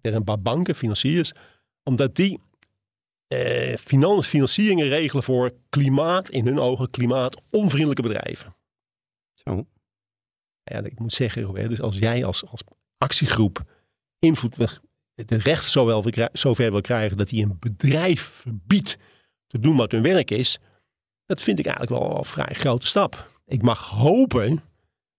tegen 0.00 0.18
een 0.18 0.24
paar 0.24 0.40
banken, 0.40 0.74
financiers, 0.74 1.32
omdat 1.82 2.16
die 2.16 2.40
eh, 3.30 3.76
finan- 3.76 4.22
financieringen 4.22 4.88
regelen 4.88 5.22
voor 5.22 5.52
klimaat, 5.68 6.30
in 6.30 6.46
hun 6.46 6.58
ogen, 6.58 6.90
klimaatonvriendelijke 6.90 8.02
bedrijven. 8.02 8.56
Zo. 9.34 9.66
Ja, 10.62 10.82
ik 10.82 10.98
moet 10.98 11.12
zeggen, 11.12 11.42
Robert, 11.42 11.68
dus 11.68 11.80
als 11.80 11.98
jij 11.98 12.24
als, 12.24 12.46
als 12.46 12.62
actiegroep 12.98 13.62
invloed, 14.18 14.56
de 15.14 15.36
recht 15.36 15.70
zo 15.70 15.86
wel 15.86 16.02
verkrij- 16.02 16.28
zover 16.32 16.70
wil 16.70 16.80
krijgen 16.80 17.16
dat 17.16 17.30
hij 17.30 17.42
een 17.42 17.56
bedrijf 17.58 18.22
verbiedt 18.22 18.98
te 19.46 19.58
doen 19.58 19.76
wat 19.76 19.92
hun 19.92 20.02
werk 20.02 20.30
is, 20.30 20.58
dat 21.26 21.42
vind 21.42 21.58
ik 21.58 21.66
eigenlijk 21.66 22.02
wel 22.02 22.18
een 22.18 22.24
vrij 22.24 22.54
grote 22.54 22.86
stap. 22.86 23.40
Ik 23.46 23.62
mag 23.62 23.88
hopen 23.88 24.62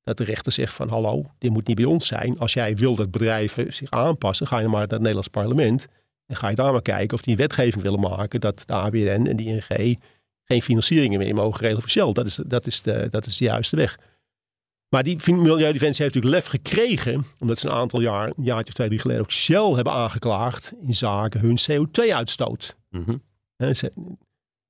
dat 0.03 0.17
de 0.17 0.23
rechter 0.23 0.51
zegt 0.51 0.73
van 0.73 0.89
hallo, 0.89 1.31
dit 1.38 1.51
moet 1.51 1.67
niet 1.67 1.75
bij 1.75 1.86
ons 1.86 2.07
zijn. 2.07 2.39
Als 2.39 2.53
jij 2.53 2.75
wil 2.75 2.95
dat 2.95 3.12
bedrijven 3.12 3.73
zich 3.73 3.89
aanpassen, 3.89 4.47
ga 4.47 4.59
je 4.59 4.67
maar 4.67 4.79
naar 4.79 4.88
het 4.88 4.99
Nederlands 4.99 5.27
parlement. 5.27 5.88
En 6.31 6.37
ga 6.37 6.49
je 6.49 6.55
daar 6.55 6.71
maar 6.71 6.81
kijken 6.81 7.13
of 7.17 7.21
die 7.21 7.33
een 7.33 7.39
wetgeving 7.39 7.83
willen 7.83 7.99
maken 7.99 8.39
dat 8.39 8.63
de 8.65 8.73
ABN 8.73 9.25
en 9.27 9.35
de 9.35 9.43
ING 9.43 9.97
geen 10.43 10.61
financieringen 10.61 11.19
meer 11.19 11.35
mogen 11.35 11.59
regelen 11.59 11.81
voor 11.81 11.91
Shell. 11.91 12.13
Dat 12.13 12.25
is, 12.25 12.35
de, 12.35 12.47
dat 12.47 12.67
is, 12.67 12.81
de, 12.81 13.07
dat 13.09 13.25
is 13.25 13.37
de 13.37 13.45
juiste 13.45 13.75
weg. 13.75 13.97
Maar 14.89 15.03
die 15.03 15.17
Milieudefensie 15.25 16.03
heeft 16.03 16.15
natuurlijk 16.15 16.33
lef 16.33 16.45
gekregen, 16.45 17.23
omdat 17.39 17.59
ze 17.59 17.67
een 17.67 17.73
aantal 17.73 18.01
jaar, 18.01 18.27
een 18.27 18.43
jaartje 18.43 18.67
of 18.67 18.73
twee, 18.73 18.87
drie 18.87 18.99
geleden 18.99 19.21
ook 19.21 19.31
Shell 19.31 19.71
hebben 19.71 19.93
aangeklaagd 19.93 20.73
in 20.81 20.93
zaken 20.93 21.39
hun 21.39 21.59
CO2-uitstoot. 21.59 22.75
Mhm. 22.89 23.17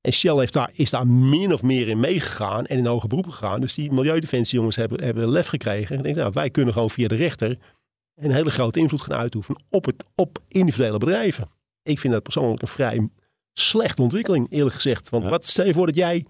En 0.01 0.13
Shell 0.13 0.37
heeft 0.37 0.53
daar, 0.53 0.69
is 0.73 0.89
daar 0.89 1.07
min 1.07 1.53
of 1.53 1.61
meer 1.61 1.87
in 1.87 1.99
meegegaan 1.99 2.65
en 2.65 2.77
in 2.77 2.85
hoger 2.85 3.09
beroep 3.09 3.27
gegaan. 3.27 3.61
Dus 3.61 3.73
die 3.73 3.91
milieudefensie 3.91 4.57
jongens 4.57 4.75
hebben, 4.75 5.03
hebben 5.03 5.29
lef 5.29 5.47
gekregen. 5.47 5.91
En 5.91 5.97
ik 5.97 6.03
denk, 6.03 6.15
nou, 6.15 6.31
wij 6.33 6.49
kunnen 6.49 6.73
gewoon 6.73 6.89
via 6.89 7.07
de 7.07 7.15
rechter 7.15 7.57
een 8.21 8.31
hele 8.31 8.49
grote 8.51 8.79
invloed 8.79 9.01
gaan 9.01 9.17
uitoefenen 9.17 9.61
op, 9.69 9.85
het, 9.85 10.03
op 10.15 10.39
individuele 10.47 10.97
bedrijven. 10.97 11.49
Ik 11.83 11.99
vind 11.99 12.13
dat 12.13 12.23
persoonlijk 12.23 12.61
een 12.61 12.67
vrij 12.67 13.09
slechte 13.53 14.01
ontwikkeling, 14.01 14.47
eerlijk 14.49 14.75
gezegd. 14.75 15.09
Want 15.09 15.23
Ja. 15.23 15.29
wat 15.29 15.45
stel 15.45 15.65
je 15.65 15.73
voor 15.73 15.85
dat 15.85 15.95
jij, 15.95 16.25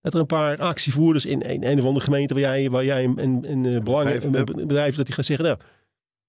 dat 0.00 0.14
er 0.14 0.20
een 0.20 0.26
paar 0.26 0.58
actievoerders 0.58 1.26
in 1.26 1.42
een, 1.44 1.70
een 1.70 1.78
of 1.78 1.84
andere 1.84 2.04
gemeente 2.04 2.34
waar 2.34 2.42
jij, 2.42 2.70
waar 2.70 2.84
jij 2.84 3.04
een, 3.04 3.22
een, 3.22 3.50
een, 3.50 3.64
eh, 3.76 3.82
belang, 3.82 4.04
Bedrijf 4.12 4.24
een, 4.48 4.66
bedrijf, 4.66 4.96
dat 4.96 5.06
die 5.06 5.14
gaat 5.14 5.24
zeggen, 5.24 5.44
nou, 5.44 5.58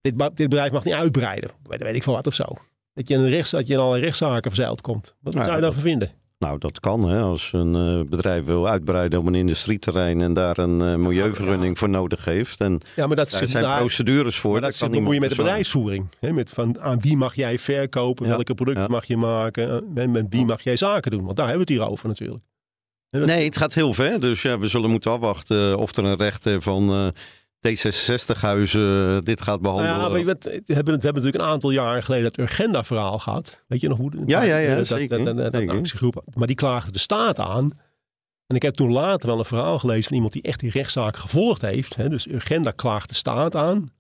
dit, 0.02 0.18
dit 0.20 0.50
bedrijf 0.50 0.72
mag 0.72 0.84
niet 0.84 0.94
uitbreiden. 0.94 1.50
Weet, 1.64 1.82
weet 1.82 1.96
ik 1.96 2.04
veel 2.04 2.14
wat 2.14 2.28
of 2.28 2.34
zo. 2.34 2.46
Dat 2.94 3.08
je 3.08 3.14
in 3.14 3.20
een, 3.20 3.30
rechts, 3.30 3.52
dat 3.52 3.68
je 3.68 3.74
in 3.74 3.80
allerlei 3.80 4.04
rechtszaken 4.04 4.52
verzeild 4.52 4.82
komt. 4.82 5.16
Wat 5.20 5.34
Nou, 5.34 5.46
zou 5.46 5.56
je 5.56 5.62
daarvan 5.64 5.82
vinden? 5.82 6.12
Nou, 6.40 6.58
dat 6.58 6.80
kan 6.80 7.10
hè. 7.10 7.22
Als 7.22 7.50
een 7.54 7.76
eh, 7.76 8.10
bedrijf 8.10 8.46
wil 8.46 8.68
uitbreiden 8.68 9.20
op 9.20 9.26
een 9.26 9.36
industrieterrein 9.36 10.22
en 10.22 10.34
daar 10.34 10.58
een 10.58 10.82
eh, 10.82 10.96
milieuvergunning 10.96 11.78
voor 11.78 11.90
nodig 11.90 12.26
heeft. 12.26 12.60
En 12.62 12.80
Ja, 12.96 13.08
maar 13.08 13.16
dat 13.16 13.30
daar 13.32 13.48
zijn 13.48 13.64
daar- 13.64 13.80
procedures 13.80 14.38
voor. 14.40 14.52
maar 14.52 14.62
dat 14.62 14.74
is 14.74 14.80
kan 14.80 14.92
bemoeien 14.92 15.22
met 15.22 15.30
de 15.30 15.36
bedrijfsvoering. 15.36 16.08
Hè? 16.20 16.32
Met 16.32 16.50
van, 16.50 16.80
aan 16.80 17.02
wie 17.02 17.18
mag 17.18 17.36
jij 17.36 17.58
verkopen? 17.58 18.26
Ja, 18.28 18.32
Welke 18.32 18.54
producten 18.54 18.84
ja. 18.84 18.90
mag 18.90 19.06
je 19.06 19.18
maken? 19.18 19.84
En 19.96 20.12
met 20.12 20.26
wie 20.30 20.46
mag 20.46 20.62
jij 20.64 20.76
zaken 20.76 21.12
doen? 21.12 21.24
Want 21.24 21.38
daar 21.38 21.48
hebben 21.48 21.66
we 21.68 21.74
het 21.74 21.82
hier 21.82 21.92
over 21.92 22.08
natuurlijk. 22.08 22.44
Dat 23.10 23.26
Nee, 23.26 23.46
het 23.46 23.58
gaat 23.58 23.74
heel 23.74 23.94
ver. 23.94 24.20
Dus 24.20 24.42
ja, 24.42 24.60
we 24.60 24.68
zullen 24.68 24.90
moeten 24.90 25.12
afwachten 25.12 25.78
of 25.78 25.96
er 25.96 26.04
een 26.04 26.18
rechter 26.18 26.62
van 26.62 26.90
eh, 26.90 27.08
D66-huizen 27.68 29.24
dit 29.24 29.42
gaat 29.42 29.62
Nou 29.62 29.76
behandelen. 29.76 30.12
ja, 30.12 30.18
je 30.18 30.26
wat, 30.26 30.44
we, 30.44 30.50
hebben, 30.50 30.54
het- 30.54 30.68
we 30.68 30.74
hebben 30.74 31.14
natuurlijk 31.14 31.36
een 31.44 31.50
aantal 31.50 31.70
jaar 31.72 32.04
geleden 32.04 32.26
het 32.26 32.38
Urgenda-verhaal 32.38 33.20
gehad. 33.20 33.64
Weet 33.68 33.82
je 33.82 33.88
nog 33.88 33.98
hoe? 33.98 34.12
Ja, 34.26 34.42
ja, 34.42 34.58
ja, 34.58 34.76
dat, 34.76 34.88
zeker, 34.88 35.18
Dat, 35.18 35.26
dat, 35.26 35.38
dat, 35.38 35.52
dat 35.52 35.62
zeker. 35.62 35.78
actiegroep. 35.78 36.24
Maar 36.34 36.48
die 36.48 36.56
klaagde 36.56 36.92
de 36.92 37.00
staat 37.00 37.40
aan. 37.40 37.72
En 38.48 38.56
ik 38.56 38.62
heb 38.62 38.74
toen 38.74 38.92
later 38.92 39.28
wel 39.30 39.40
een 39.40 39.46
verhaal 39.46 39.80
gelezen 39.80 40.04
van 40.04 40.14
iemand 40.14 40.34
die 40.34 40.42
echt 40.42 40.60
die 40.60 40.72
rechtszaak 40.72 41.18
gevolgd 41.18 41.62
heeft. 41.62 41.96
Hè? 41.96 42.10
Dus 42.10 42.28
Urgenda 42.28 42.72
klaagt 42.72 43.10
de 43.10 43.16
staat 43.16 43.56
aan. 43.56 43.92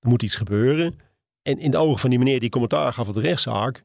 Er 0.00 0.08
moet 0.08 0.22
iets 0.22 0.36
gebeuren. 0.36 0.98
En 1.42 1.58
in 1.58 1.70
de 1.70 1.76
ogen 1.78 1.98
van 1.98 2.10
die 2.10 2.18
meneer 2.18 2.40
die 2.40 2.50
commentaar 2.50 2.92
gaf 2.92 3.08
op 3.08 3.14
de 3.14 3.20
rechtszaak, 3.20 3.82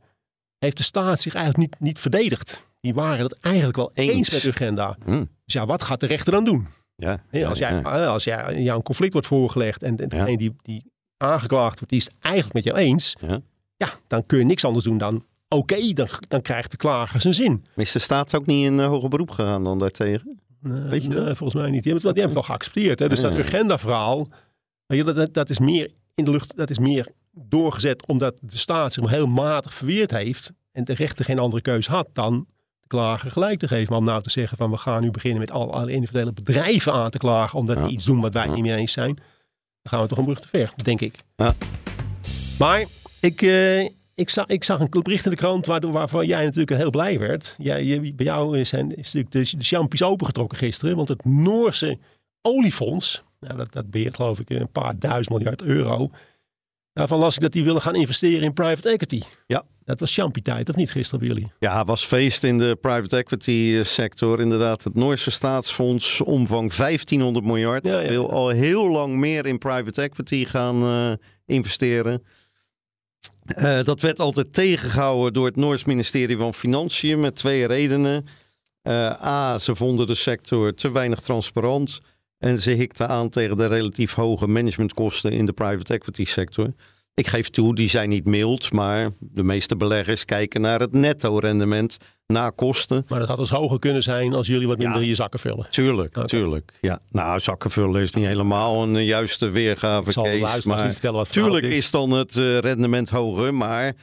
heeft 0.58 0.78
de 0.78 0.84
staat 0.84 1.22
zich 1.22 1.36
eigenlijk 1.36 1.72
niet, 1.72 1.80
niet 1.82 2.00
verdedigd. 2.00 2.70
Die 2.80 2.94
waren 2.94 3.24
het 3.26 3.40
eigenlijk 3.40 3.76
wel 3.76 3.92
eens, 3.94 4.12
Eens. 4.14 4.32
met 4.32 4.44
Urgenda. 4.44 4.98
Hm, 5.06 5.12
Dus 5.46 5.54
ja, 5.54 5.66
wat 5.66 5.84
gaat 5.84 6.00
de 6.00 6.06
rechter 6.06 6.32
dan 6.32 6.46
doen? 6.46 6.68
Ja, 6.96 7.24
Hè, 7.30 7.46
als, 7.46 7.58
ja, 7.60 7.70
jij, 7.70 7.80
ja. 7.82 8.06
als 8.06 8.24
jij, 8.24 8.62
jou 8.62 8.78
een 8.78 8.84
conflict 8.84 9.12
wordt 9.14 9.28
voorgelegd 9.28 9.84
en, 9.84 9.98
en 9.98 10.04
Ja. 10.04 10.08
degene 10.08 10.38
die, 10.38 10.56
die 10.62 10.92
aangeklaagd 11.18 11.74
wordt, 11.76 11.90
die 11.90 12.00
is 12.00 12.06
het 12.06 12.16
eigenlijk 12.20 12.54
met 12.54 12.64
jou 12.64 12.78
eens. 12.78 13.16
Ja. 13.28 13.40
Ja, 13.78 13.90
dan 14.08 14.26
kun 14.26 14.38
je 14.40 14.46
niks 14.46 14.66
anders 14.66 14.86
doen 14.86 14.98
dan, 14.98 15.26
oké, 15.48 15.94
dan, 15.94 16.08
dan 16.28 16.42
krijgt 16.42 16.72
de 16.72 16.78
klager 16.78 17.22
zijn 17.22 17.34
zin. 17.34 17.52
Maar 17.76 17.86
is 17.86 17.92
de 17.92 18.00
staat 18.00 18.36
ook 18.36 18.46
niet 18.46 18.66
in 18.66 18.80
eh, 18.80 18.88
hoger 18.88 19.10
beroep 19.10 19.32
gegaan 19.32 19.64
dan 19.64 19.80
daartegen? 19.80 20.40
Nee, 20.62 20.82
Weet 20.82 21.04
je 21.04 21.10
nee, 21.10 21.36
volgens 21.36 21.54
mij 21.62 21.70
niet. 21.72 21.84
Die 21.84 21.92
hebben 21.92 22.08
het, 22.10 22.16
die 22.16 22.24
hebben 22.24 22.28
het 22.28 22.36
al 22.36 22.44
geaccepteerd. 22.56 23.00
Hè? 23.00 23.10
Dus 23.10 23.20
Ja, 23.20 23.26
dat 23.26 23.34
ja. 23.34 23.40
Urgenda-verhaal, 23.40 24.28
dat, 24.88 25.16
dat, 25.16 25.34
dat 25.34 25.50
is 25.50 25.60
meer 25.60 25.92
in 26.16 26.26
de 26.26 26.32
lucht, 26.32 26.58
dat 26.58 26.70
is 26.70 26.80
meer 26.80 27.08
doorgezet 27.32 28.06
omdat 28.08 28.36
de 28.42 28.58
staat 28.58 28.94
zich 28.94 29.10
heel 29.10 29.28
matig 29.28 29.74
verweerd 29.74 30.12
heeft 30.12 30.52
en 30.72 30.84
de 30.84 30.94
rechter 30.94 31.26
geen 31.26 31.40
andere 31.40 31.62
keus 31.62 31.88
had 31.88 32.08
dan 32.14 32.46
gelijk 33.04 33.60
te 33.60 33.68
geven. 33.68 33.90
Maar 33.90 34.00
om 34.00 34.06
nou 34.06 34.22
te 34.22 34.30
zeggen 34.32 34.58
van 34.58 34.72
we 34.72 34.78
gaan 34.78 35.02
nu 35.02 35.12
beginnen 35.12 35.40
met 35.40 35.52
al- 35.52 35.74
alle 35.74 35.92
individuele 35.92 36.34
bedrijven 36.34 36.94
aan 36.94 37.10
te 37.10 37.18
klagen. 37.18 37.60
Omdat 37.60 37.78
die 37.78 37.88
iets 37.94 38.06
doen 38.06 38.22
wat 38.22 38.34
wij 38.34 38.48
niet 38.48 38.64
mee 38.64 38.76
eens 38.76 38.92
zijn. 38.92 39.16
Dan 39.16 39.24
gaan 39.94 40.02
we 40.02 40.08
toch 40.08 40.18
een 40.18 40.24
brug 40.24 40.40
te 40.40 40.48
ver, 40.48 40.72
denk 40.84 41.02
ik. 41.02 41.16
Ja. 41.36 41.54
Maar 42.60 42.86
ik, 43.20 43.42
eh, 43.42 43.82
ik, 44.16 44.30
zag, 44.30 44.46
ik 44.46 44.64
zag 44.64 44.80
een 44.80 44.90
bericht 44.90 45.26
in 45.26 45.32
de 45.32 45.38
krant 45.38 45.66
waardoor, 45.66 45.92
waarvan 45.92 46.26
jij 46.28 46.44
natuurlijk 46.44 46.78
heel 46.78 46.90
blij 46.90 47.20
werd. 47.20 47.56
Jij, 47.58 47.84
je- 47.84 48.14
bij 48.14 48.26
jou 48.26 48.66
zijn, 48.66 48.96
is 48.96 49.14
natuurlijk 49.14 49.32
de, 49.52 49.58
de 49.58 49.64
champies 49.64 50.04
opengetrokken 50.04 50.58
gisteren. 50.58 50.96
Want 50.96 51.08
het 51.08 51.26
Noorse 51.26 51.98
oliefonds, 52.42 53.24
nou, 53.40 53.58
dat, 53.58 53.72
dat 53.74 53.90
beheert 53.92 54.16
geloof 54.16 54.40
ik 54.40 54.50
een 54.50 54.72
paar 54.72 55.00
duizend 55.00 55.30
miljard 55.30 55.62
euro. 55.62 56.10
Daarvan 56.96 57.20
las 57.20 57.36
ik 57.36 57.42
dat 57.42 57.52
die 57.52 57.64
willen 57.64 57.82
gaan 57.82 57.96
investeren 57.96 58.42
in 58.42 58.54
private 58.54 58.90
equity. 58.90 59.22
Ja. 59.48 59.64
Dat 59.84 60.00
was 60.00 60.14
champie-tijd, 60.14 60.70
of 60.70 60.76
niet, 60.76 60.92
gisteren 60.92 61.20
bij 61.20 61.28
jullie? 61.28 61.52
Ja, 61.60 61.84
was 61.84 62.06
feest 62.06 62.44
in 62.44 62.58
de 62.58 62.78
private 62.82 63.18
equity 63.18 63.76
eh, 63.78 63.84
sector. 63.84 64.40
Inderdaad, 64.40 64.84
het 64.84 64.94
Noorse 64.94 65.32
staatsfonds, 65.32 66.22
omvang 66.22 66.74
1500 66.74 67.46
miljard. 67.46 67.86
Ja, 67.86 68.00
ja. 68.00 68.10
Wil 68.10 68.32
al 68.32 68.50
heel 68.50 68.90
lang 68.90 69.16
meer 69.16 69.46
in 69.46 69.58
private 69.58 70.02
equity 70.02 70.46
gaan 70.46 70.84
eh, 70.84 71.12
investeren. 71.46 72.24
Eh, 73.46 73.84
dat 73.84 74.02
werd 74.02 74.20
altijd 74.20 74.54
tegengehouden 74.54 75.34
door 75.34 75.46
het 75.46 75.56
Noors 75.56 75.84
ministerie 75.84 76.38
van 76.38 76.54
Financiën 76.54 77.20
met 77.20 77.36
twee 77.36 77.68
redenen. 77.68 78.26
A, 78.88 79.58
ze 79.58 79.76
vonden 79.76 80.08
de 80.08 80.16
sector 80.16 80.74
te 80.74 80.92
weinig 80.92 81.20
transparant. 81.20 82.00
En 82.46 82.60
ze 82.60 82.72
hikten 82.72 83.08
aan 83.08 83.30
tegen 83.30 83.58
de 83.58 83.66
relatief 83.66 84.14
hoge 84.14 84.48
managementkosten 84.48 85.32
in 85.32 85.46
de 85.46 85.54
private 85.54 85.94
equity 85.94 86.26
sector. 86.26 86.74
Ik 87.14 87.28
geef 87.28 87.50
toe, 87.50 87.76
die 87.76 87.90
zijn 87.90 88.10
niet 88.10 88.26
mild, 88.26 88.72
maar 88.72 89.10
de 89.20 89.44
meeste 89.44 89.76
beleggers 89.76 90.26
kijken 90.26 90.62
naar 90.62 90.80
het 90.80 90.92
netto-rendement 90.92 91.98
na 92.28 92.50
kosten. 92.50 93.06
Maar 93.08 93.20
dat 93.20 93.28
had 93.28 93.38
dus 93.38 93.50
hoger 93.50 93.80
kunnen 93.80 94.04
zijn 94.04 94.34
als 94.34 94.48
jullie 94.48 94.68
wat 94.68 94.78
minder 94.78 94.96
Ja. 94.96 95.02
in 95.02 95.08
je 95.08 95.16
zakken 95.16 95.40
vullen. 95.40 95.68
Tuurlijk, 95.70 96.18
Oké. 96.18 96.28
tuurlijk. 96.28 96.72
Ja. 96.82 97.00
Nou, 97.10 97.40
zakken 97.40 97.70
vullen 97.72 98.02
is 98.02 98.14
niet 98.14 98.26
helemaal 98.26 98.84
een 98.84 98.96
eh, 98.96 99.06
juiste 99.08 99.50
weergave, 99.50 100.08
Ik 100.08 100.14
zal 100.14 100.24
luisteraars 100.24 100.66
maar 100.66 100.84
niet 100.84 100.92
vertellen 100.92 101.18
wat 101.18 101.32
Tuurlijk 101.32 101.66
is 101.66 101.92
dan 101.92 102.12
het 102.12 102.38
eh, 102.38 102.58
rendement 102.58 103.10
hoger, 103.10 103.54
maar 103.54 103.94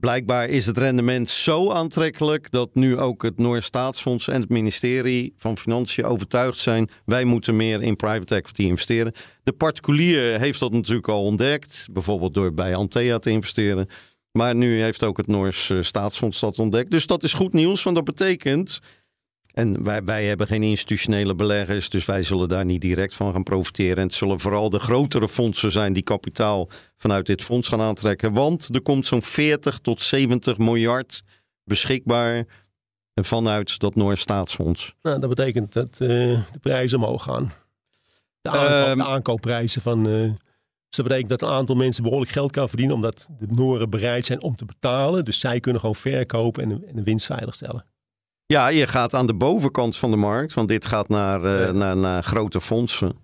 blijkbaar 0.00 0.48
is 0.48 0.66
het 0.66 0.78
rendement 0.78 1.28
zo 1.30 1.70
aantrekkelijk 1.70 2.50
dat 2.50 2.74
nu 2.74 2.98
ook 2.98 3.22
het 3.22 3.38
Noors 3.38 3.66
Staatsfonds 3.66 4.28
en 4.28 4.40
het 4.40 4.50
ministerie 4.50 5.32
van 5.36 5.58
Financiën 5.58 6.04
overtuigd 6.04 6.58
zijn. 6.58 6.88
Wij 7.04 7.24
moeten 7.24 7.56
meer 7.56 7.82
in 7.82 7.96
private 7.96 8.34
equity 8.34 8.62
investeren. 8.62 9.12
De 9.42 9.52
particulier 9.52 10.40
heeft 10.40 10.60
dat 10.60 10.72
natuurlijk 10.72 11.08
al 11.08 11.22
ontdekt, 11.22 11.88
bijvoorbeeld 11.92 12.34
door 12.34 12.54
bij 12.54 12.74
Antea 12.74 13.18
te 13.18 13.30
investeren. 13.30 13.88
Maar 14.32 14.54
nu 14.54 14.82
heeft 14.82 15.04
ook 15.04 15.16
het 15.16 15.26
Noors 15.26 15.70
eh, 15.70 15.82
Staatsfonds 15.82 16.40
dat 16.40 16.58
ontdekt. 16.58 16.90
Dus 16.90 17.06
dat 17.06 17.22
is 17.22 17.34
goed 17.34 17.52
nieuws, 17.52 17.82
want 17.82 17.96
dat 17.96 18.04
betekent. 18.04 18.80
En 19.56 19.82
wij, 19.84 20.04
wij 20.04 20.24
hebben 20.26 20.46
geen 20.46 20.62
institutionele 20.62 21.34
beleggers, 21.34 21.88
dus 21.88 22.04
wij 22.04 22.22
zullen 22.22 22.48
daar 22.48 22.64
niet 22.64 22.80
direct 22.80 23.14
van 23.14 23.32
gaan 23.32 23.42
profiteren. 23.42 23.96
En 23.96 24.02
het 24.02 24.14
zullen 24.14 24.40
vooral 24.40 24.70
de 24.70 24.78
grotere 24.78 25.28
fondsen 25.28 25.70
zijn 25.72 25.92
die 25.92 26.02
kapitaal 26.02 26.68
vanuit 26.96 27.26
dit 27.26 27.42
fonds 27.42 27.68
gaan 27.68 27.80
aantrekken. 27.80 28.32
Want 28.32 28.74
er 28.74 28.82
komt 28.82 29.06
zo'n 29.06 29.22
40 29.22 29.78
tot 29.78 30.00
70 30.00 30.58
miljard 30.58 31.22
beschikbaar 31.64 32.44
vanuit 33.14 33.78
dat 33.78 33.94
Noors 33.94 34.20
Staatsfonds. 34.20 34.94
Nou, 35.02 35.20
dat 35.20 35.28
betekent 35.28 35.72
dat 35.72 35.92
eh, 35.92 36.08
de 36.52 36.58
prijzen 36.60 36.98
omhoog 36.98 37.22
gaan. 37.22 37.52
De, 38.40 38.50
aankoop- 38.50 38.86
Ehm, 38.88 38.98
de 38.98 39.04
aankoopprijzen 39.04 39.82
van. 39.82 40.06
eh, 40.08 40.12
dus 40.22 40.96
dat 40.96 41.06
betekent 41.06 41.28
dat 41.28 41.42
een 41.42 41.54
aantal 41.56 41.76
mensen 41.76 42.02
behoorlijk 42.02 42.30
geld 42.30 42.50
kan 42.52 42.68
verdienen. 42.68 42.94
Omdat 42.94 43.28
de 43.38 43.46
Noren 43.50 43.90
bereid 43.90 44.24
zijn 44.24 44.42
om 44.42 44.54
te 44.54 44.64
betalen. 44.64 45.24
Dus 45.24 45.38
zij 45.40 45.60
kunnen 45.60 45.80
gewoon 45.80 45.96
verkopen 45.96 46.62
en 46.62 46.70
een, 46.70 46.84
en 46.86 46.98
een 46.98 47.04
winst 47.04 47.26
veiligstellen. 47.26 47.84
Ja, 48.46 48.68
je 48.68 48.86
gaat 48.86 49.14
aan 49.14 49.26
de 49.26 49.34
bovenkant 49.34 49.96
van 49.96 50.10
de 50.10 50.16
markt, 50.16 50.54
want 50.54 50.68
dit 50.68 50.86
gaat 50.86 51.08
naar, 51.08 51.44
eh, 51.44 51.66
Ja. 51.66 51.72
naar, 51.72 51.96
naar 51.96 52.22
grote 52.22 52.60
fondsen. 52.60 53.16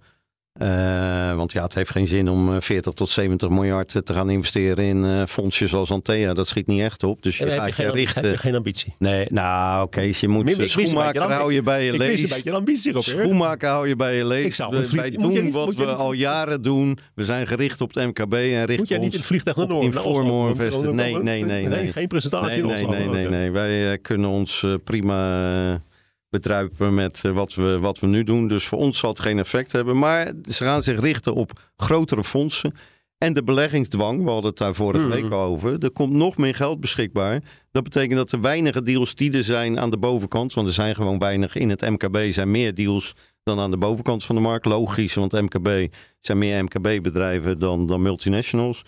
Eh, 0.62 1.34
want 1.34 1.52
ja, 1.52 1.62
het 1.62 1.74
heeft 1.74 1.90
geen 1.90 2.06
zin 2.06 2.28
om 2.28 2.54
eh, 2.54 2.60
40 2.60 2.92
tot 2.92 3.08
70 3.10 3.48
miljard 3.48 3.88
te 4.04 4.14
gaan 4.14 4.30
investeren 4.30 4.84
in 4.84 5.04
eh, 5.04 5.22
fondsjes 5.26 5.74
als 5.74 5.90
Antea. 5.90 6.34
Dat 6.34 6.48
schiet 6.48 6.66
niet 6.66 6.80
echt 6.80 7.02
op. 7.02 7.22
Dus 7.22 7.38
je 7.38 7.50
gaat 7.50 7.66
je, 7.68 7.72
geen, 7.72 7.86
heb 7.86 7.94
richten. 7.94 8.30
je 8.30 8.38
geen 8.38 8.54
ambitie. 8.54 8.94
Nee, 8.98 9.26
nou 9.30 9.88
Kees, 9.88 10.20
je 10.20 10.28
moet 10.28 10.58
Ik 10.58 10.70
schoenmaker 10.70 11.22
hou 11.22 11.52
je 11.52 11.62
bij 11.62 11.84
je 11.84 11.92
Ik 11.92 11.98
wist 11.98 12.46
een 12.46 12.52
ambitie 12.54 12.96
op. 12.96 13.02
Schoenmaker 13.02 13.68
hou 13.68 13.88
je 13.88 13.96
bij 13.96 14.16
je 14.16 14.44
Ik 14.44 14.52
vlieg- 14.54 14.90
Wij 14.90 15.10
doen 15.10 15.44
niet- 15.44 15.52
wat 15.54 15.74
we 15.74 15.86
al 15.86 16.12
jaren 16.12 16.62
doen. 16.62 16.98
We 17.14 17.24
zijn 17.24 17.46
gericht 17.46 17.80
op 17.80 17.94
het 17.94 18.04
MKB 18.06 18.32
en 18.32 18.38
richten 18.40 18.76
Moet 18.76 18.88
jij 18.88 18.98
niet 18.98 19.12
het 19.12 19.24
vliegtuig 19.24 19.56
naar 19.56 19.64
op 19.64 19.70
Noord? 19.72 19.84
Informal. 19.84 20.54
Nee, 20.92 21.16
nee, 21.16 21.44
nee, 21.44 21.66
nee. 21.66 21.92
Geen 21.92 22.06
presentatie 22.08 22.62
Nee, 22.62 22.86
nee, 22.86 22.86
nee, 22.86 23.08
nee, 23.08 23.28
nee. 23.28 23.50
Wij 23.50 23.92
eh, 23.92 23.98
kunnen 24.02 24.30
ons 24.30 24.62
eh, 24.62 24.74
prima 24.84 25.52
eh, 25.72 25.74
bedruipen 26.32 26.94
met 26.94 27.20
eh, 27.24 27.32
wat, 27.32 27.54
we, 27.54 27.78
wat 27.78 27.98
we 28.00 28.06
nu 28.06 28.24
doen. 28.24 28.48
Dus 28.48 28.66
voor 28.66 28.78
ons 28.78 28.98
zal 28.98 29.10
het 29.10 29.20
geen 29.20 29.38
effect 29.38 29.72
hebben. 29.72 29.98
Maar 29.98 30.32
ze 30.48 30.64
gaan 30.64 30.82
zich 30.82 31.00
richten 31.00 31.34
op 31.34 31.50
grotere 31.76 32.24
fondsen. 32.24 32.74
En 33.18 33.32
de 33.34 33.42
beleggingsdwang, 33.42 34.24
we 34.24 34.30
hadden 34.30 34.50
het 34.50 34.58
daar 34.58 34.74
vorige 34.74 35.04
Mhm. 35.04 35.12
week 35.12 35.30
al 35.30 35.40
over. 35.42 35.78
Er 35.78 35.90
komt 35.90 36.12
nog 36.12 36.36
meer 36.36 36.54
geld 36.54 36.80
beschikbaar. 36.80 37.42
Dat 37.70 37.82
betekent 37.82 38.14
dat 38.16 38.32
er 38.32 38.40
weinige 38.40 38.82
deals 38.82 39.14
die 39.14 39.32
er 39.32 39.44
zijn 39.44 39.78
aan 39.80 39.90
de 39.90 39.98
bovenkant. 39.98 40.54
Want 40.54 40.66
er 40.68 40.72
zijn 40.74 40.94
gewoon 40.94 41.18
weinig. 41.18 41.54
In 41.54 41.68
het 41.68 41.80
MKB 41.80 42.32
zijn 42.32 42.50
meer 42.50 42.74
deals 42.74 43.14
dan 43.42 43.58
aan 43.60 43.70
de 43.70 43.76
bovenkant 43.76 44.24
van 44.24 44.34
de 44.34 44.40
markt. 44.40 44.64
Logisch, 44.64 45.14
want 45.14 45.32
MKB 45.32 45.94
zijn 46.20 46.38
meer 46.38 46.64
MKB-bedrijven 46.64 47.58
dan, 47.58 47.86
dan 47.86 48.02
multinationals. 48.02 48.82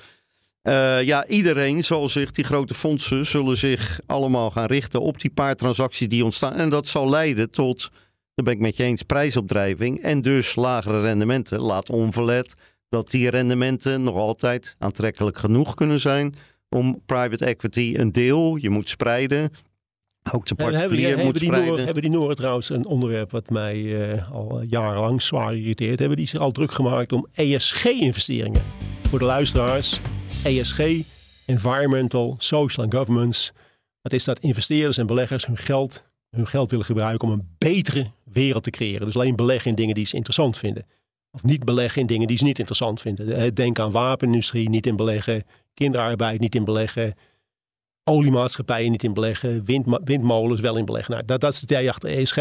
Eh, 0.64 1.02
ja, 1.02 1.26
iedereen 1.26 1.84
zal 1.84 2.08
zich, 2.08 2.32
die 2.32 2.44
grote 2.44 2.74
fondsen, 2.74 3.26
zullen 3.26 3.56
zich 3.56 4.00
allemaal 4.06 4.50
gaan 4.50 4.66
richten 4.66 5.00
op 5.00 5.20
die 5.20 5.30
paar 5.30 5.56
transacties 5.56 6.08
die 6.08 6.24
ontstaan. 6.24 6.52
En 6.52 6.68
dat 6.68 6.88
zal 6.88 7.10
leiden 7.10 7.50
tot, 7.50 7.90
daar 8.34 8.44
ben 8.44 8.54
ik 8.54 8.60
met 8.60 8.76
je 8.76 8.82
eens, 8.82 9.02
prijsopdrijving 9.02 10.02
en 10.02 10.22
dus 10.22 10.54
lagere 10.54 11.00
rendementen. 11.00 11.60
Laat 11.60 11.90
onverlet 11.90 12.54
dat 12.88 13.10
die 13.10 13.30
rendementen 13.30 14.02
nog 14.02 14.16
altijd 14.16 14.76
aantrekkelijk 14.78 15.38
genoeg 15.38 15.74
kunnen 15.74 16.00
zijn 16.00 16.34
om 16.68 17.02
private 17.06 17.44
equity 17.44 17.94
een 17.96 18.12
deel, 18.12 18.56
je 18.56 18.70
moet 18.70 18.88
spreiden, 18.88 19.50
ook 20.32 20.46
de 20.46 20.54
Hebben, 20.56 20.64
hebben, 20.64 20.72
particulier 20.72 21.06
hebben, 21.06 21.24
moet 21.24 21.38
die 21.38 21.48
spreiden. 21.48 21.84
hebben 21.84 22.02
die 22.02 22.10
Noren 22.10 22.36
trouwens 22.36 22.70
een 22.70 22.86
onderwerp 22.86 23.30
wat 23.30 23.50
mij 23.50 24.10
eh, 24.12 24.32
al 24.32 24.62
jarenlang 24.62 25.22
zwaar 25.22 25.56
irriteert? 25.56 25.98
Hebben 25.98 26.18
die 26.18 26.26
zich 26.26 26.40
al 26.40 26.52
druk 26.52 26.72
gemaakt 26.72 27.12
om 27.12 27.26
ESG-investeringen? 27.32 28.62
Voor 29.08 29.18
de 29.18 29.24
luisteraars, 29.24 30.00
ESG, 30.44 31.04
Environmental, 31.46 32.34
Social 32.38 32.84
and 32.86 32.94
Governance. 32.94 33.52
Dat 34.02 34.12
is 34.12 34.24
dat 34.24 34.38
investeerders 34.38 34.98
en 34.98 35.06
beleggers 35.06 35.46
hun 35.46 35.56
geld, 35.56 36.04
hun 36.30 36.46
geld 36.46 36.70
willen 36.70 36.86
gebruiken 36.86 37.28
om 37.28 37.34
een 37.34 37.54
betere 37.58 38.10
wereld 38.24 38.62
te 38.64 38.70
creëren. 38.70 39.06
Dus 39.06 39.14
alleen 39.14 39.36
beleggen 39.36 39.70
in 39.70 39.76
dingen 39.76 39.94
die 39.94 40.06
ze 40.06 40.16
interessant 40.16 40.58
vinden. 40.58 40.86
Of 41.30 41.42
niet 41.42 41.64
beleggen 41.64 42.00
in 42.00 42.06
dingen 42.06 42.26
die 42.26 42.36
ze 42.36 42.44
niet 42.44 42.58
interessant 42.58 43.00
vinden. 43.00 43.36
Eh, 43.36 43.52
Denk 43.54 43.78
aan 43.78 43.90
wapenindustrie, 43.90 44.68
niet 44.68 44.86
in 44.86 44.96
beleggen. 44.96 45.44
Kinderarbeid, 45.74 46.40
niet 46.40 46.54
in 46.54 46.64
beleggen 46.64 47.14
oliemaatschappijen 48.04 48.90
niet 48.90 49.02
in 49.04 49.14
beleggen, 49.14 49.64
windma- 49.64 50.00
windmolens 50.04 50.60
wel 50.60 50.76
in 50.76 50.84
beleggen. 50.84 51.12
Nou, 51.12 51.24
dat, 51.26 51.40
dat 51.40 51.52
is 51.52 51.60
het 51.60 51.70
idee 51.70 51.88
achter 51.88 52.08
ESG. 52.10 52.36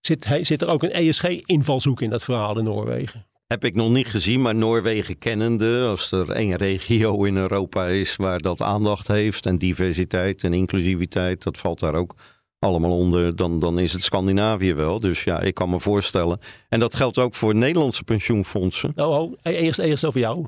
Zit, 0.00 0.26
zit 0.40 0.62
er 0.62 0.68
ook 0.68 0.82
een 0.82 0.92
ESG-invalshoek 0.92 2.00
in 2.00 2.10
dat 2.10 2.24
verhaal 2.24 2.58
in 2.58 2.64
Noorwegen? 2.64 3.26
Heb 3.50 3.64
ik 3.64 3.74
nog 3.74 3.90
niet 3.90 4.06
gezien, 4.06 4.42
maar 4.42 4.54
Noorwegen 4.54 5.18
kennende, 5.18 5.86
als 5.88 6.12
er 6.12 6.30
één 6.30 6.56
regio 6.56 7.24
in 7.24 7.36
Europa 7.36 7.86
is 7.86 8.16
waar 8.16 8.38
dat 8.38 8.62
aandacht 8.62 9.08
heeft 9.08 9.46
en 9.46 9.58
diversiteit 9.58 10.44
en 10.44 10.52
inclusiviteit, 10.52 11.42
dat 11.42 11.58
valt 11.58 11.80
daar 11.80 11.94
ook 11.94 12.14
allemaal 12.58 12.96
onder, 12.96 13.36
dan, 13.36 13.58
dan 13.58 13.78
is 13.78 13.92
het 13.92 14.02
Scandinavië 14.02 14.74
wel. 14.74 15.00
Dus 15.00 15.24
ja, 15.24 15.40
ik 15.40 15.54
kan 15.54 15.70
me 15.70 15.80
voorstellen. 15.80 16.38
En 16.68 16.80
dat 16.80 16.94
geldt 16.94 17.18
ook 17.18 17.34
voor 17.34 17.54
Nederlandse 17.54 18.04
pensioenfondsen. 18.04 18.92
Nou, 18.94 19.12
ho, 19.12 19.34
e- 19.42 19.52
eerst, 19.52 19.78
eerst 19.78 20.04
over 20.04 20.20
jou. 20.20 20.46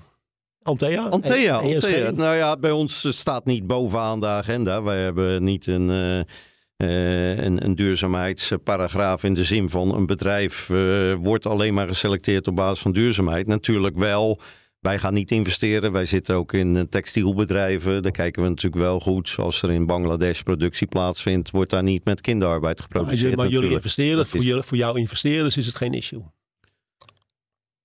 Antea? 0.62 1.08
Antea, 1.08 1.60
E- 1.62 1.74
ESG? 1.74 1.84
Antea. 1.84 2.10
Nou 2.10 2.36
ja, 2.36 2.56
bij 2.56 2.70
ons 2.70 3.04
eh, 3.04 3.12
staat 3.12 3.44
niet 3.44 3.66
bovenaan 3.66 4.20
de 4.20 4.26
agenda. 4.26 4.82
Wij 4.82 5.02
hebben 5.02 5.44
niet 5.44 5.66
een, 5.66 5.90
eh, 5.90 6.34
een, 6.82 7.64
een 7.64 7.74
duurzaamheidsparagraaf 7.74 9.24
in 9.24 9.34
de 9.34 9.44
zin 9.44 9.68
van 9.68 9.94
een 9.94 10.06
bedrijf 10.06 10.70
eh, 10.70 11.14
wordt 11.14 11.46
alleen 11.46 11.74
maar 11.74 11.86
geselecteerd 11.86 12.48
op 12.48 12.56
basis 12.56 12.78
van 12.82 12.92
duurzaamheid. 12.92 13.46
Natuurlijk 13.46 13.96
wel. 13.96 14.40
Wij 14.80 14.98
gaan 14.98 15.14
niet 15.14 15.30
investeren. 15.30 15.92
Wij 15.92 16.04
zitten 16.04 16.34
ook 16.34 16.52
in 16.52 16.76
eh, 16.76 16.82
textielbedrijven. 16.82 18.02
Daar 18.02 18.12
kijken 18.12 18.42
we 18.42 18.48
natuurlijk 18.48 18.82
wel 18.82 19.00
goed. 19.00 19.34
Als 19.38 19.62
er 19.62 19.70
in 19.70 19.86
Bangladesh 19.86 20.40
productie 20.40 20.86
plaatsvindt, 20.86 21.50
wordt 21.50 21.70
daar 21.70 21.82
niet 21.82 22.04
met 22.04 22.20
kinderarbeid 22.20 22.78
Maar, 22.78 22.86
geproduceerd. 22.90 23.30
je- 23.30 23.36
maar 23.36 23.48
jullie 23.48 23.70
investeren, 23.70 24.26
voor, 24.26 24.40
jullie, 24.40 24.62
voor 24.62 24.76
jouw 24.78 24.94
investeerders 24.94 25.56
is 25.56 25.66
het 25.66 25.76
geen 25.76 25.94
issue. 25.94 26.22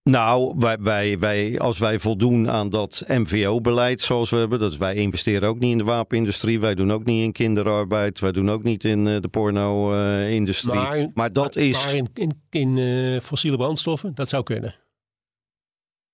Nou, 0.08 0.54
wij, 0.58 0.78
wij, 0.80 1.20
wij, 1.20 1.60
als 1.60 1.78
wij 1.80 2.00
voldoen 2.00 2.50
aan 2.50 2.70
dat 2.70 3.04
MVO-beleid 3.08 4.02
zoals 4.02 4.30
we 4.30 4.38
hebben, 4.38 4.60
dat 4.60 4.78
wij 4.78 4.96
investeren 4.96 5.50
ook 5.50 5.60
niet 5.60 5.72
in 5.72 5.78
de 5.78 5.84
wapenindustrie, 5.84 6.60
wij 6.60 6.76
doen 6.76 6.92
ook 6.92 7.04
niet 7.06 7.24
in 7.24 7.32
kinderarbeid, 7.32 8.20
wij 8.20 8.32
doen 8.32 8.50
ook 8.50 8.64
niet 8.64 8.84
in 8.84 9.08
eh, 9.08 9.22
de 9.22 9.28
porno-industrie. 9.28 10.74
maar, 10.74 11.08
Maar, 11.14 11.34
dat 11.34 11.56
maar- 11.56 11.64
is, 11.64 11.86
maar 11.86 11.96
in, 11.96 12.10
in, 12.14 12.42
in 12.50 12.78
eh, 12.78 13.20
fossiele 13.22 13.58
brandstoffen, 13.58 14.16
dat 14.16 14.30
zou 14.30 14.44
kunnen. 14.44 14.76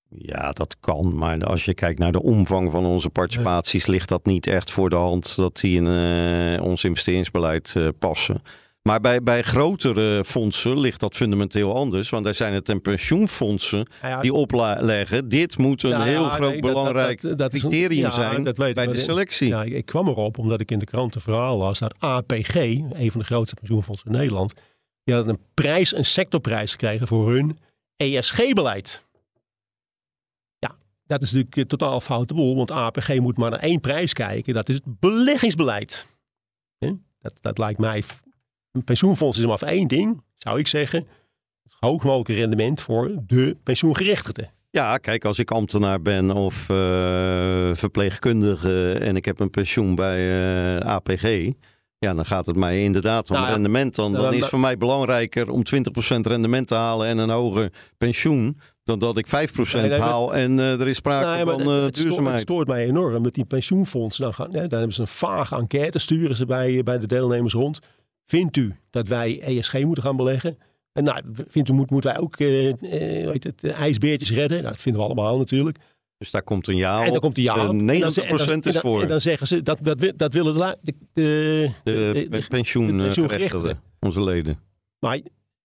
Ja, 0.10 0.52
dat 0.52 0.78
kan. 0.80 1.18
Maar 1.18 1.44
als 1.46 1.66
je 1.66 1.74
kijkt 1.74 2.00
naar 2.00 2.12
de 2.12 2.22
omvang 2.22 2.72
van 2.72 2.86
onze 2.86 3.10
participaties, 3.10 3.86
ligt 3.86 4.10
dat 4.10 4.26
niet 4.26 4.48
echt 4.48 4.72
voor 4.72 4.90
de 4.90 4.96
hand 4.96 5.36
dat 5.36 5.60
die 5.60 5.76
in 5.82 5.86
uh, 5.86 6.64
ons 6.64 6.84
investeringsbeleid 6.84 7.76
passen. 8.00 8.42
Maar 8.84 9.00
bij, 9.02 9.24
bij 9.24 9.42
grotere 9.44 10.26
fondsen 10.26 10.80
ligt 10.80 11.00
dat 11.00 11.16
fundamenteel 11.16 11.76
anders. 11.76 12.10
Want 12.10 12.24
daar 12.24 12.34
zijn 12.34 12.54
het 12.54 12.70
en 12.70 12.82
pensioenfondsen 12.82 13.88
ja, 14.02 14.22
die 14.22 14.34
opleggen. 14.34 15.30
Dit 15.30 15.58
moet 15.58 15.84
een 15.84 15.90
Nou 15.90 16.04
heel 16.04 16.24
groot 16.30 16.52
nee, 16.52 16.62
belangrijk 16.62 17.22
dat- 17.22 17.38
dat- 17.38 17.54
een- 17.54 17.60
criterium 17.60 18.12
zijn 18.12 18.44
dat 18.44 18.58
weet 18.58 18.68
ik, 18.70 18.76
bij 18.76 18.88
de 18.88 19.00
selectie. 19.00 19.48
Ja, 19.48 19.64
ik, 19.64 19.74
ik 19.74 19.86
kwam 19.86 20.08
erop 20.08 20.38
omdat 20.38 20.60
ik 20.62 20.72
in 20.72 20.80
de 20.80 20.86
krant 20.86 21.16
een 21.16 21.22
verhaal 21.22 21.58
las 21.58 21.80
dat 21.80 21.96
APG, 22.00 22.56
een 22.56 23.12
van 23.12 23.20
de 23.20 23.26
grootste 23.26 23.56
pensioenfondsen 23.56 24.12
in 24.12 24.18
Nederland, 24.18 24.54
die 25.04 25.16
hadden 25.16 25.34
een 25.34 25.42
prijs, 25.54 25.96
een 25.96 26.06
sectorprijs 26.06 26.72
gekregen 26.72 27.08
voor 27.08 27.32
hun 27.32 27.58
ESG-beleid. 27.96 29.08
Ja, 30.60 30.76
dat 31.06 31.22
is 31.22 31.32
natuurlijk 31.32 31.56
een 31.58 31.68
totaal 31.78 32.02
foute 32.02 32.34
boel, 32.34 32.56
want 32.56 32.72
APG 32.72 33.20
moet 33.20 33.38
maar 33.38 33.50
naar 33.50 33.60
één 33.60 33.80
prijs 33.80 34.14
kijken. 34.14 34.54
Dat 34.54 34.70
is 34.70 34.76
het 34.76 35.00
beleggingsbeleid. 35.00 36.12
Dat, 37.22 37.34
dat 37.42 37.58
lijkt 37.58 37.80
mij, 37.80 38.04
een 38.74 38.84
pensioenfonds 38.84 39.38
is 39.40 39.46
maar 39.46 39.60
voor 39.60 39.68
één 39.68 39.88
ding, 39.88 40.22
zou 40.38 40.60
ik 40.60 40.68
zeggen. 40.68 41.00
Het 41.64 41.74
hoog 41.80 42.04
mogelijke 42.04 42.34
rendement 42.34 42.82
voor 42.82 43.12
de 43.28 43.58
pensioengerechtigden. 43.64 44.52
Ja, 44.70 44.98
kijk, 44.98 45.26
als 45.26 45.40
ik 45.40 45.52
ambtenaar 45.52 46.02
ben 46.02 46.32
of 46.32 46.70
eh, 46.70 47.70
verpleegkundige 47.74 48.94
en 48.94 49.16
ik 49.16 49.26
heb 49.26 49.40
een 49.40 49.50
pensioen 49.50 49.96
bij 49.96 50.20
eh, 50.78 50.86
APG. 50.88 51.52
Ja, 51.98 52.14
dan 52.14 52.26
gaat 52.26 52.46
het 52.46 52.56
mij 52.56 52.84
inderdaad 52.84 53.30
om 53.30 53.36
Nou 53.36 53.50
rendement. 53.50 53.96
Dan, 53.96 54.14
dan 54.14 54.34
is 54.34 54.46
voor 54.46 54.60
mij 54.60 54.78
belangrijker 54.78 55.50
om 55.50 55.62
20% 56.16 56.20
rendement 56.22 56.68
te 56.68 56.76
halen 56.76 57.08
en 57.08 57.18
een 57.18 57.30
hoger 57.30 57.72
pensioen. 57.98 58.60
Dan 58.84 59.00
dat 59.00 59.18
ik 59.18 59.28
5% 59.28 59.32
Nee, 59.32 59.90
nee, 59.90 60.00
maar- 60.00 60.00
haal 60.08 60.34
en 60.36 60.60
eh, 60.60 60.80
er 60.80 60.88
is 60.88 60.96
sprake 60.96 61.36
Nee, 61.36 61.44
van 61.46 61.60
het, 61.60 61.62
eh, 61.62 61.66
het, 61.68 61.74
stoort, 61.76 61.86
het 61.86 61.96
duurzaamheid. 62.04 62.40
stoort 62.40 62.68
mij 62.68 62.86
enorm 62.86 63.24
dat 63.24 63.34
die 63.34 63.46
pensioenfondsen 63.46 64.24
dan 64.24 64.34
gaan. 64.34 64.52
Dan 64.52 64.62
hebben 64.62 64.94
ze 64.94 65.02
een 65.02 65.08
vage 65.08 65.56
enquête, 65.56 66.00
sturen 66.00 66.36
ze 66.36 66.46
bij, 66.46 66.84
bij 66.84 66.98
de 67.00 67.08
deelnemers 67.08 67.54
rond. 67.54 67.80
Vindt 68.34 68.58
u 68.58 68.76
dat 68.90 69.08
wij 69.08 69.42
ESG 69.42 69.74
moeten 69.84 70.04
gaan 70.04 70.16
beleggen? 70.16 70.58
En 70.94 71.04
nou, 71.04 71.22
vindt 71.48 71.70
u 71.70 71.74
moet, 71.74 71.90
moeten 71.90 72.12
wij 72.14 72.20
ook 72.22 72.38
hoe 72.38 73.30
heet 73.32 73.44
het, 73.44 73.64
eh, 73.64 73.80
ijsbeertjes 73.80 74.32
redden? 74.32 74.58
Nou, 74.58 74.70
dat 74.74 74.82
vinden 74.82 75.02
we 75.02 75.08
allemaal 75.08 75.38
natuurlijk. 75.38 75.78
Dus 76.18 76.32
daar 76.32 76.44
komt 76.44 76.68
een 76.68 76.76
ja 76.76 77.04
en 77.06 77.12
dan 77.12 77.20
komt 77.20 77.36
die 77.36 77.44
ja. 77.44 77.56
En 77.56 77.66
dan 77.66 77.86
90% 77.86 78.14
ze- 78.14 78.22
en 78.52 78.62
dan- 78.62 78.74
is 78.74 78.80
voor. 78.80 79.02
En 79.02 79.08
dan 79.08 79.22
zeggen 79.22 79.48
ze 79.48 79.64
dat, 79.64 79.78
dat, 79.82 80.14
dat 80.16 80.34
willen 80.34 80.78
de, 80.82 80.94
de, 81.84 82.44
pensioengerechtigden. 82.50 83.82
onze 84.00 84.24
leden. 84.24 84.60
Maar 85.00 85.20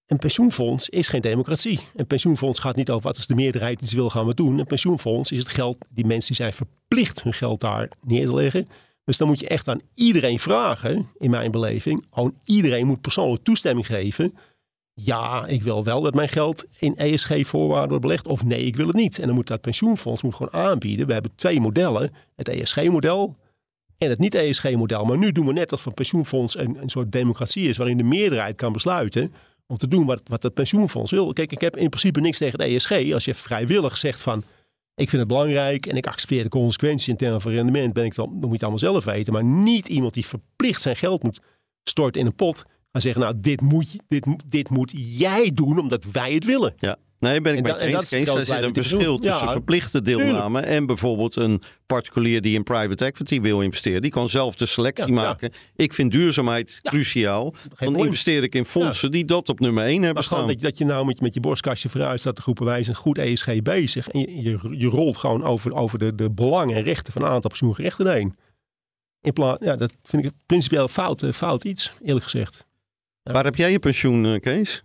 een 0.07 0.19
pensioenfonds 0.19 0.89
is 0.89 1.09
geen 1.09 1.21
democratie. 1.21 1.81
Een 1.97 2.07
pensioenfonds 2.07 2.59
gaat 2.59 2.77
niet 2.77 2.91
over 2.91 3.03
wat 3.03 3.17
is 3.17 3.27
de 3.27 3.35
meerderheid 3.35 3.89
ze 3.89 3.97
wil 3.97 4.11
gaan 4.11 4.27
we 4.27 4.35
doen. 4.35 4.59
Een 4.59 4.67
pensioenfonds 4.67 5.33
is 5.33 5.39
het 5.39 5.49
geld, 5.49 5.77
die 5.95 6.07
mensen 6.07 6.27
die 6.35 6.37
zijn 6.37 6.53
verplicht 6.53 7.23
hun 7.23 7.35
geld 7.35 7.61
daar 7.61 7.89
neer 8.03 8.27
te 8.27 8.35
leggen. 8.35 8.67
Dus 9.09 9.17
dan 9.17 9.29
moet 9.29 9.41
je 9.41 9.49
echt 9.49 9.69
aan 9.69 9.81
iedereen 9.95 10.39
vragen, 10.39 11.09
in 11.19 11.31
mijn 11.31 11.51
beleving. 11.51 12.07
Gewoon 12.11 12.35
iedereen 12.45 12.87
moet 12.87 13.01
persoonlijk 13.01 13.43
toestemming 13.43 13.87
geven. 13.87 14.35
Ja, 14.95 15.47
ik 15.47 15.63
wil 15.63 15.85
wel 15.85 16.01
dat 16.01 16.15
mijn 16.15 16.29
geld 16.29 16.65
in 16.79 16.97
ESG-voorwaarden 16.97 17.89
wordt 17.89 18.05
belegd. 18.05 18.27
Of 18.27 18.45
nee, 18.45 18.65
ik 18.65 18.77
wil 18.77 18.87
het 18.87 18.97
niet. 18.97 19.19
En 19.19 19.27
dan 19.27 19.35
moet 19.35 19.47
dat 19.47 19.61
pensioenfonds 19.61 20.23
moet 20.23 20.35
gewoon 20.35 20.53
aanbieden. 20.53 21.07
We 21.07 21.13
hebben 21.13 21.31
twee 21.35 21.61
modellen. 21.61 22.11
Het 22.37 22.49
ESG-model 22.49 23.37
en 23.99 24.11
het 24.11 24.19
niet-ESG-model. 24.19 25.05
Maar 25.05 25.19
nu 25.19 25.33
doen 25.33 25.47
we 25.47 25.53
net 25.53 25.71
alsof 25.71 25.87
een 25.87 25.95
pensioenfonds 25.95 26.59
een, 26.59 26.83
een 26.83 26.91
soort 26.91 27.13
democratie 27.13 27.69
is... 27.69 27.77
waarin 27.77 27.97
de 27.97 28.03
meerderheid 28.03 28.57
kan 28.57 28.73
besluiten 28.73 29.33
om 29.67 29.77
te 29.77 29.89
doen 29.89 30.07
wat, 30.07 30.21
wat 30.25 30.43
het 30.43 30.55
pensioenfonds 30.55 31.11
wil. 31.11 31.33
Kijk, 31.33 31.53
ik 31.53 31.61
heb 31.61 31.77
in 31.77 31.89
principe 31.89 32.21
niks 32.21 32.39
tegen 32.39 32.61
het 32.61 32.71
ESG. 32.71 33.13
Als 33.13 33.25
je 33.25 33.35
vrijwillig 33.35 33.97
zegt 33.97 34.21
van... 34.21 34.45
ik 34.99 35.09
vind 35.09 35.23
het 35.23 35.27
belangrijk 35.27 35.87
en 35.87 35.97
ik 35.97 36.07
accepteer 36.07 36.43
de 36.43 36.49
consequenties 36.49 37.09
in 37.09 37.17
termen 37.17 37.41
van 37.41 37.53
rendement... 37.53 37.93
Ben 37.93 38.05
ik 38.05 38.15
dan, 38.15 38.31
moet 38.33 38.43
je 38.43 38.53
het 38.53 38.61
allemaal 38.63 38.79
zelf 38.79 39.05
weten. 39.05 39.33
Maar 39.33 39.45
niet 39.45 39.89
iemand 39.89 40.15
die 40.15 40.27
verplicht 40.27 40.83
zijn 40.83 40.97
geld 40.97 41.23
moet 41.23 41.41
storten 41.85 42.21
in 42.21 42.27
een 42.27 42.35
pot... 42.35 42.65
gaan 42.93 43.01
zeggen, 43.01 43.21
nou, 43.21 43.35
dit 43.37 43.61
moet, 43.61 43.99
dit, 44.09 44.27
dit 44.47 44.69
moet 44.69 44.93
jij 44.95 45.51
doen 45.55 45.79
omdat 45.79 46.05
wij 46.05 46.33
het 46.33 46.45
willen. 46.45 46.75
Ja. 46.79 46.97
Nee, 47.19 47.41
ben 47.41 47.57
ik 47.57 47.63
met 47.63 47.81
je 47.81 47.87
eens. 47.87 48.11
Daar 48.11 48.45
zit 48.45 48.63
een 48.63 48.75
verschil 48.75 49.19
tussen 49.19 49.47
Ja, 49.47 49.51
verplichte 49.53 50.03
deelname 50.03 50.61
en 50.61 50.87
bijvoorbeeld 50.87 51.37
een 51.37 51.63
particulier 51.87 52.41
die 52.41 52.55
in 52.55 52.63
private 52.63 53.05
equity 53.05 53.41
wil 53.41 53.63
investeren. 53.63 54.03
Die 54.03 54.11
kan 54.11 54.29
zelf 54.29 54.55
de 54.55 54.67
selectie 54.67 55.07
Ja, 55.07 55.21
ja. 55.21 55.27
maken. 55.27 55.53
Ik 55.77 55.95
vind 55.95 56.13
duurzaamheid 56.13 56.81
cruciaal. 56.83 57.51
Dan 57.51 57.75
probleem. 57.77 58.05
investeer 58.05 58.43
ik 58.43 58.55
in 58.55 58.65
fondsen 58.65 59.13
die 59.13 59.25
dat 59.25 59.49
op 59.49 59.61
nummer 59.61 59.85
1 59.85 59.93
hebben 59.93 60.15
Maar 60.15 60.23
staan. 60.23 60.47
dat, 60.47 60.61
dat 60.61 60.79
je 60.79 60.85
nou 60.85 61.07
met, 61.07 61.21
met 61.21 61.35
je 61.35 61.41
borstkastje 61.41 61.89
vooruit 61.89 62.21
staat, 62.21 62.37
de 62.37 62.43
groepen 62.43 62.65
wij 62.65 62.83
zijn 62.83 62.97
goed 62.97 63.19
ESG 63.19 63.63
bezig. 63.63 64.09
En 64.09 64.21
je, 64.21 64.43
je, 64.43 64.59
je 64.71 64.87
rolt 64.87 65.17
gewoon 65.17 65.45
over, 65.45 65.75
over 65.75 65.99
de, 65.99 66.15
de 66.15 66.31
belangen 66.31 66.77
en 66.77 66.83
rechten 66.83 67.13
van 67.13 67.23
een 67.23 67.29
aantal 67.29 67.51
pensioengerechten 67.51 68.13
heen. 68.13 68.37
In 69.21 69.33
plaats, 69.33 69.65
ja, 69.65 69.77
dat 69.77 69.93
vind 70.03 70.25
ik 70.25 70.33
principieel 70.47 70.89
fout, 70.89 71.23
eh, 71.23 71.33
fout 71.33 71.65
iets, 71.65 71.93
eerlijk 72.05 72.25
gezegd. 72.25 72.67
Waar 73.23 73.45
heb 73.45 73.57
jij 73.57 73.71
je 73.71 73.79
pensioen, 73.79 74.27
eh, 74.27 74.41
Kees? 74.41 74.85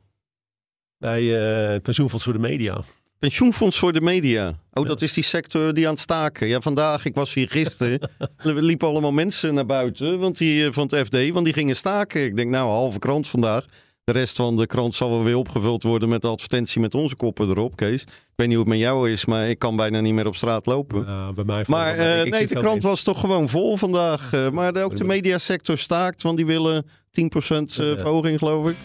Bij 1.03 1.23
het 1.23 1.81
pensioenfonds 1.81 2.23
voor 2.23 2.33
de 2.33 2.39
media. 2.39 2.81
Pensioenfonds 3.19 3.79
voor 3.79 3.93
de 3.93 4.01
media. 4.01 4.59
Oh, 4.73 4.87
dat 4.87 5.01
is 5.01 5.13
die 5.13 5.23
sector 5.23 5.73
die 5.73 5.85
aan 5.85 5.91
het 5.93 6.01
staken. 6.01 6.47
Ja, 6.47 6.59
vandaag, 6.61 7.05
ik 7.05 7.15
was 7.15 7.33
hier 7.33 7.47
gisteren, 7.49 7.99
er 8.37 8.63
liepen 8.63 8.87
allemaal 8.87 9.11
mensen 9.11 9.53
naar 9.53 9.65
buiten 9.65 10.19
want 10.19 10.37
die, 10.37 10.65
eh, 10.65 10.71
van 10.71 10.89
het 10.91 11.05
FD, 11.07 11.29
want 11.29 11.45
die 11.45 11.53
gingen 11.53 11.75
staken. 11.75 12.23
Ik 12.23 12.35
denk, 12.35 12.49
nou, 12.49 12.69
halve 12.69 12.99
krant 12.99 13.27
vandaag. 13.27 13.65
De 14.03 14.11
rest 14.11 14.35
van 14.35 14.55
de 14.55 14.65
krant 14.65 14.95
zal 14.95 15.09
wel 15.09 15.23
weer 15.23 15.35
opgevuld 15.37 15.83
worden 15.83 16.09
met 16.09 16.21
de 16.21 16.27
advertentie 16.27 16.81
met 16.81 16.95
onze 16.95 17.15
koppen 17.15 17.49
erop, 17.49 17.75
Kees. 17.75 18.01
Ik 18.01 18.07
weet 18.35 18.47
niet 18.47 18.55
hoe 18.57 18.65
het 18.65 18.73
met 18.75 18.83
jou 18.83 19.11
is, 19.11 19.25
maar 19.25 19.49
ik 19.49 19.59
kan 19.59 19.75
bijna 19.75 19.99
niet 19.99 20.13
meer 20.13 20.27
op 20.27 20.35
straat 20.35 20.65
lopen. 20.65 21.01
Uh, 21.07 21.29
bij 21.29 21.43
mij 21.43 21.63
Maar 21.67 21.95
ik- 22.19 22.25
ik 22.25 22.31
nee, 22.31 22.47
de 22.47 22.53
krant 22.59 22.83
in. 22.83 22.89
was 22.89 23.03
toch 23.03 23.19
gewoon 23.19 23.49
vol 23.49 23.77
vandaag. 23.77 24.31
maar 24.51 24.73
de- 24.73 24.79
ook 24.83 24.95
de 24.97 25.03
mediasector 25.03 25.77
staakt, 25.77 26.21
want 26.23 26.37
die 26.37 26.45
willen 26.45 26.85
10% 27.11 27.79
eh, 27.79 27.87
Ja. 27.87 27.95
verhoging, 27.97 28.39
geloof 28.39 28.69
ik. 28.69 28.75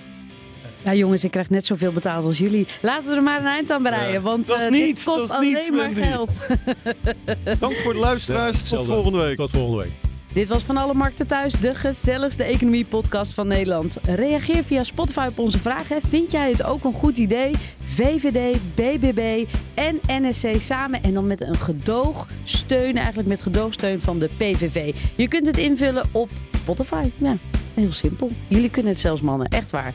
Ja, 0.84 0.94
jongens, 0.94 1.24
ik 1.24 1.30
krijg 1.30 1.50
net 1.50 1.66
zoveel 1.66 1.92
betaald 1.92 2.24
als 2.24 2.38
jullie. 2.38 2.66
Laten 2.82 3.08
we 3.10 3.16
er 3.16 3.22
maar 3.22 3.40
een 3.40 3.46
eind 3.46 3.70
aan 3.70 3.82
breien, 3.82 4.12
Ja. 4.12 4.20
want 4.20 4.46
Dat 4.46 4.56
is 4.58 4.64
eh, 4.64 4.70
niets, 4.70 5.04
dit 5.04 5.14
kost 5.14 5.30
alleen 5.30 5.52
niets, 5.52 5.70
maar 5.70 5.90
geld. 5.94 6.32
Dank 7.58 7.74
voor 7.74 7.92
de 7.92 7.98
luisteraars. 7.98 8.62
Tot 8.68 8.86
volgende 8.86 9.18
week. 9.18 9.36
Tot 9.36 9.50
volgende 9.50 9.82
week. 9.82 9.92
Dit 10.32 10.48
was 10.48 10.62
Van 10.62 10.76
Alle 10.76 10.94
Markten 10.94 11.26
Thuis, 11.26 11.52
de 11.52 11.74
gezelligste 11.74 12.42
economie-podcast 12.44 13.34
van 13.34 13.46
Nederland. 13.46 13.96
Reageer 14.06 14.64
via 14.64 14.82
Spotify 14.82 15.26
op 15.30 15.38
onze 15.38 15.58
vragen. 15.58 16.00
Vind 16.08 16.32
jij 16.32 16.50
het 16.50 16.62
ook 16.62 16.84
een 16.84 16.92
goed 16.92 17.16
idee? 17.16 17.54
VVD, 17.84 18.56
BBB 18.74 19.44
en 19.74 20.00
NSC 20.06 20.46
samen 20.60 21.02
en 21.02 21.14
dan 21.14 21.26
met 21.26 21.40
een 21.40 21.56
gedoogsteun, 21.58 22.96
eigenlijk 22.96 23.28
met 23.28 23.40
gedoogsteun 23.40 24.00
van 24.00 24.18
de 24.18 24.28
PVV. 24.36 24.94
Je 25.16 25.28
kunt 25.28 25.46
het 25.46 25.56
invullen 25.56 26.04
op 26.12 26.30
Spotify. 26.56 27.10
Ja, 27.16 27.36
heel 27.74 27.92
simpel. 27.92 28.30
Jullie 28.48 28.70
kunnen 28.70 28.92
het 28.92 29.00
zelfs, 29.00 29.20
mannen. 29.20 29.48
Echt 29.48 29.70
waar. 29.70 29.94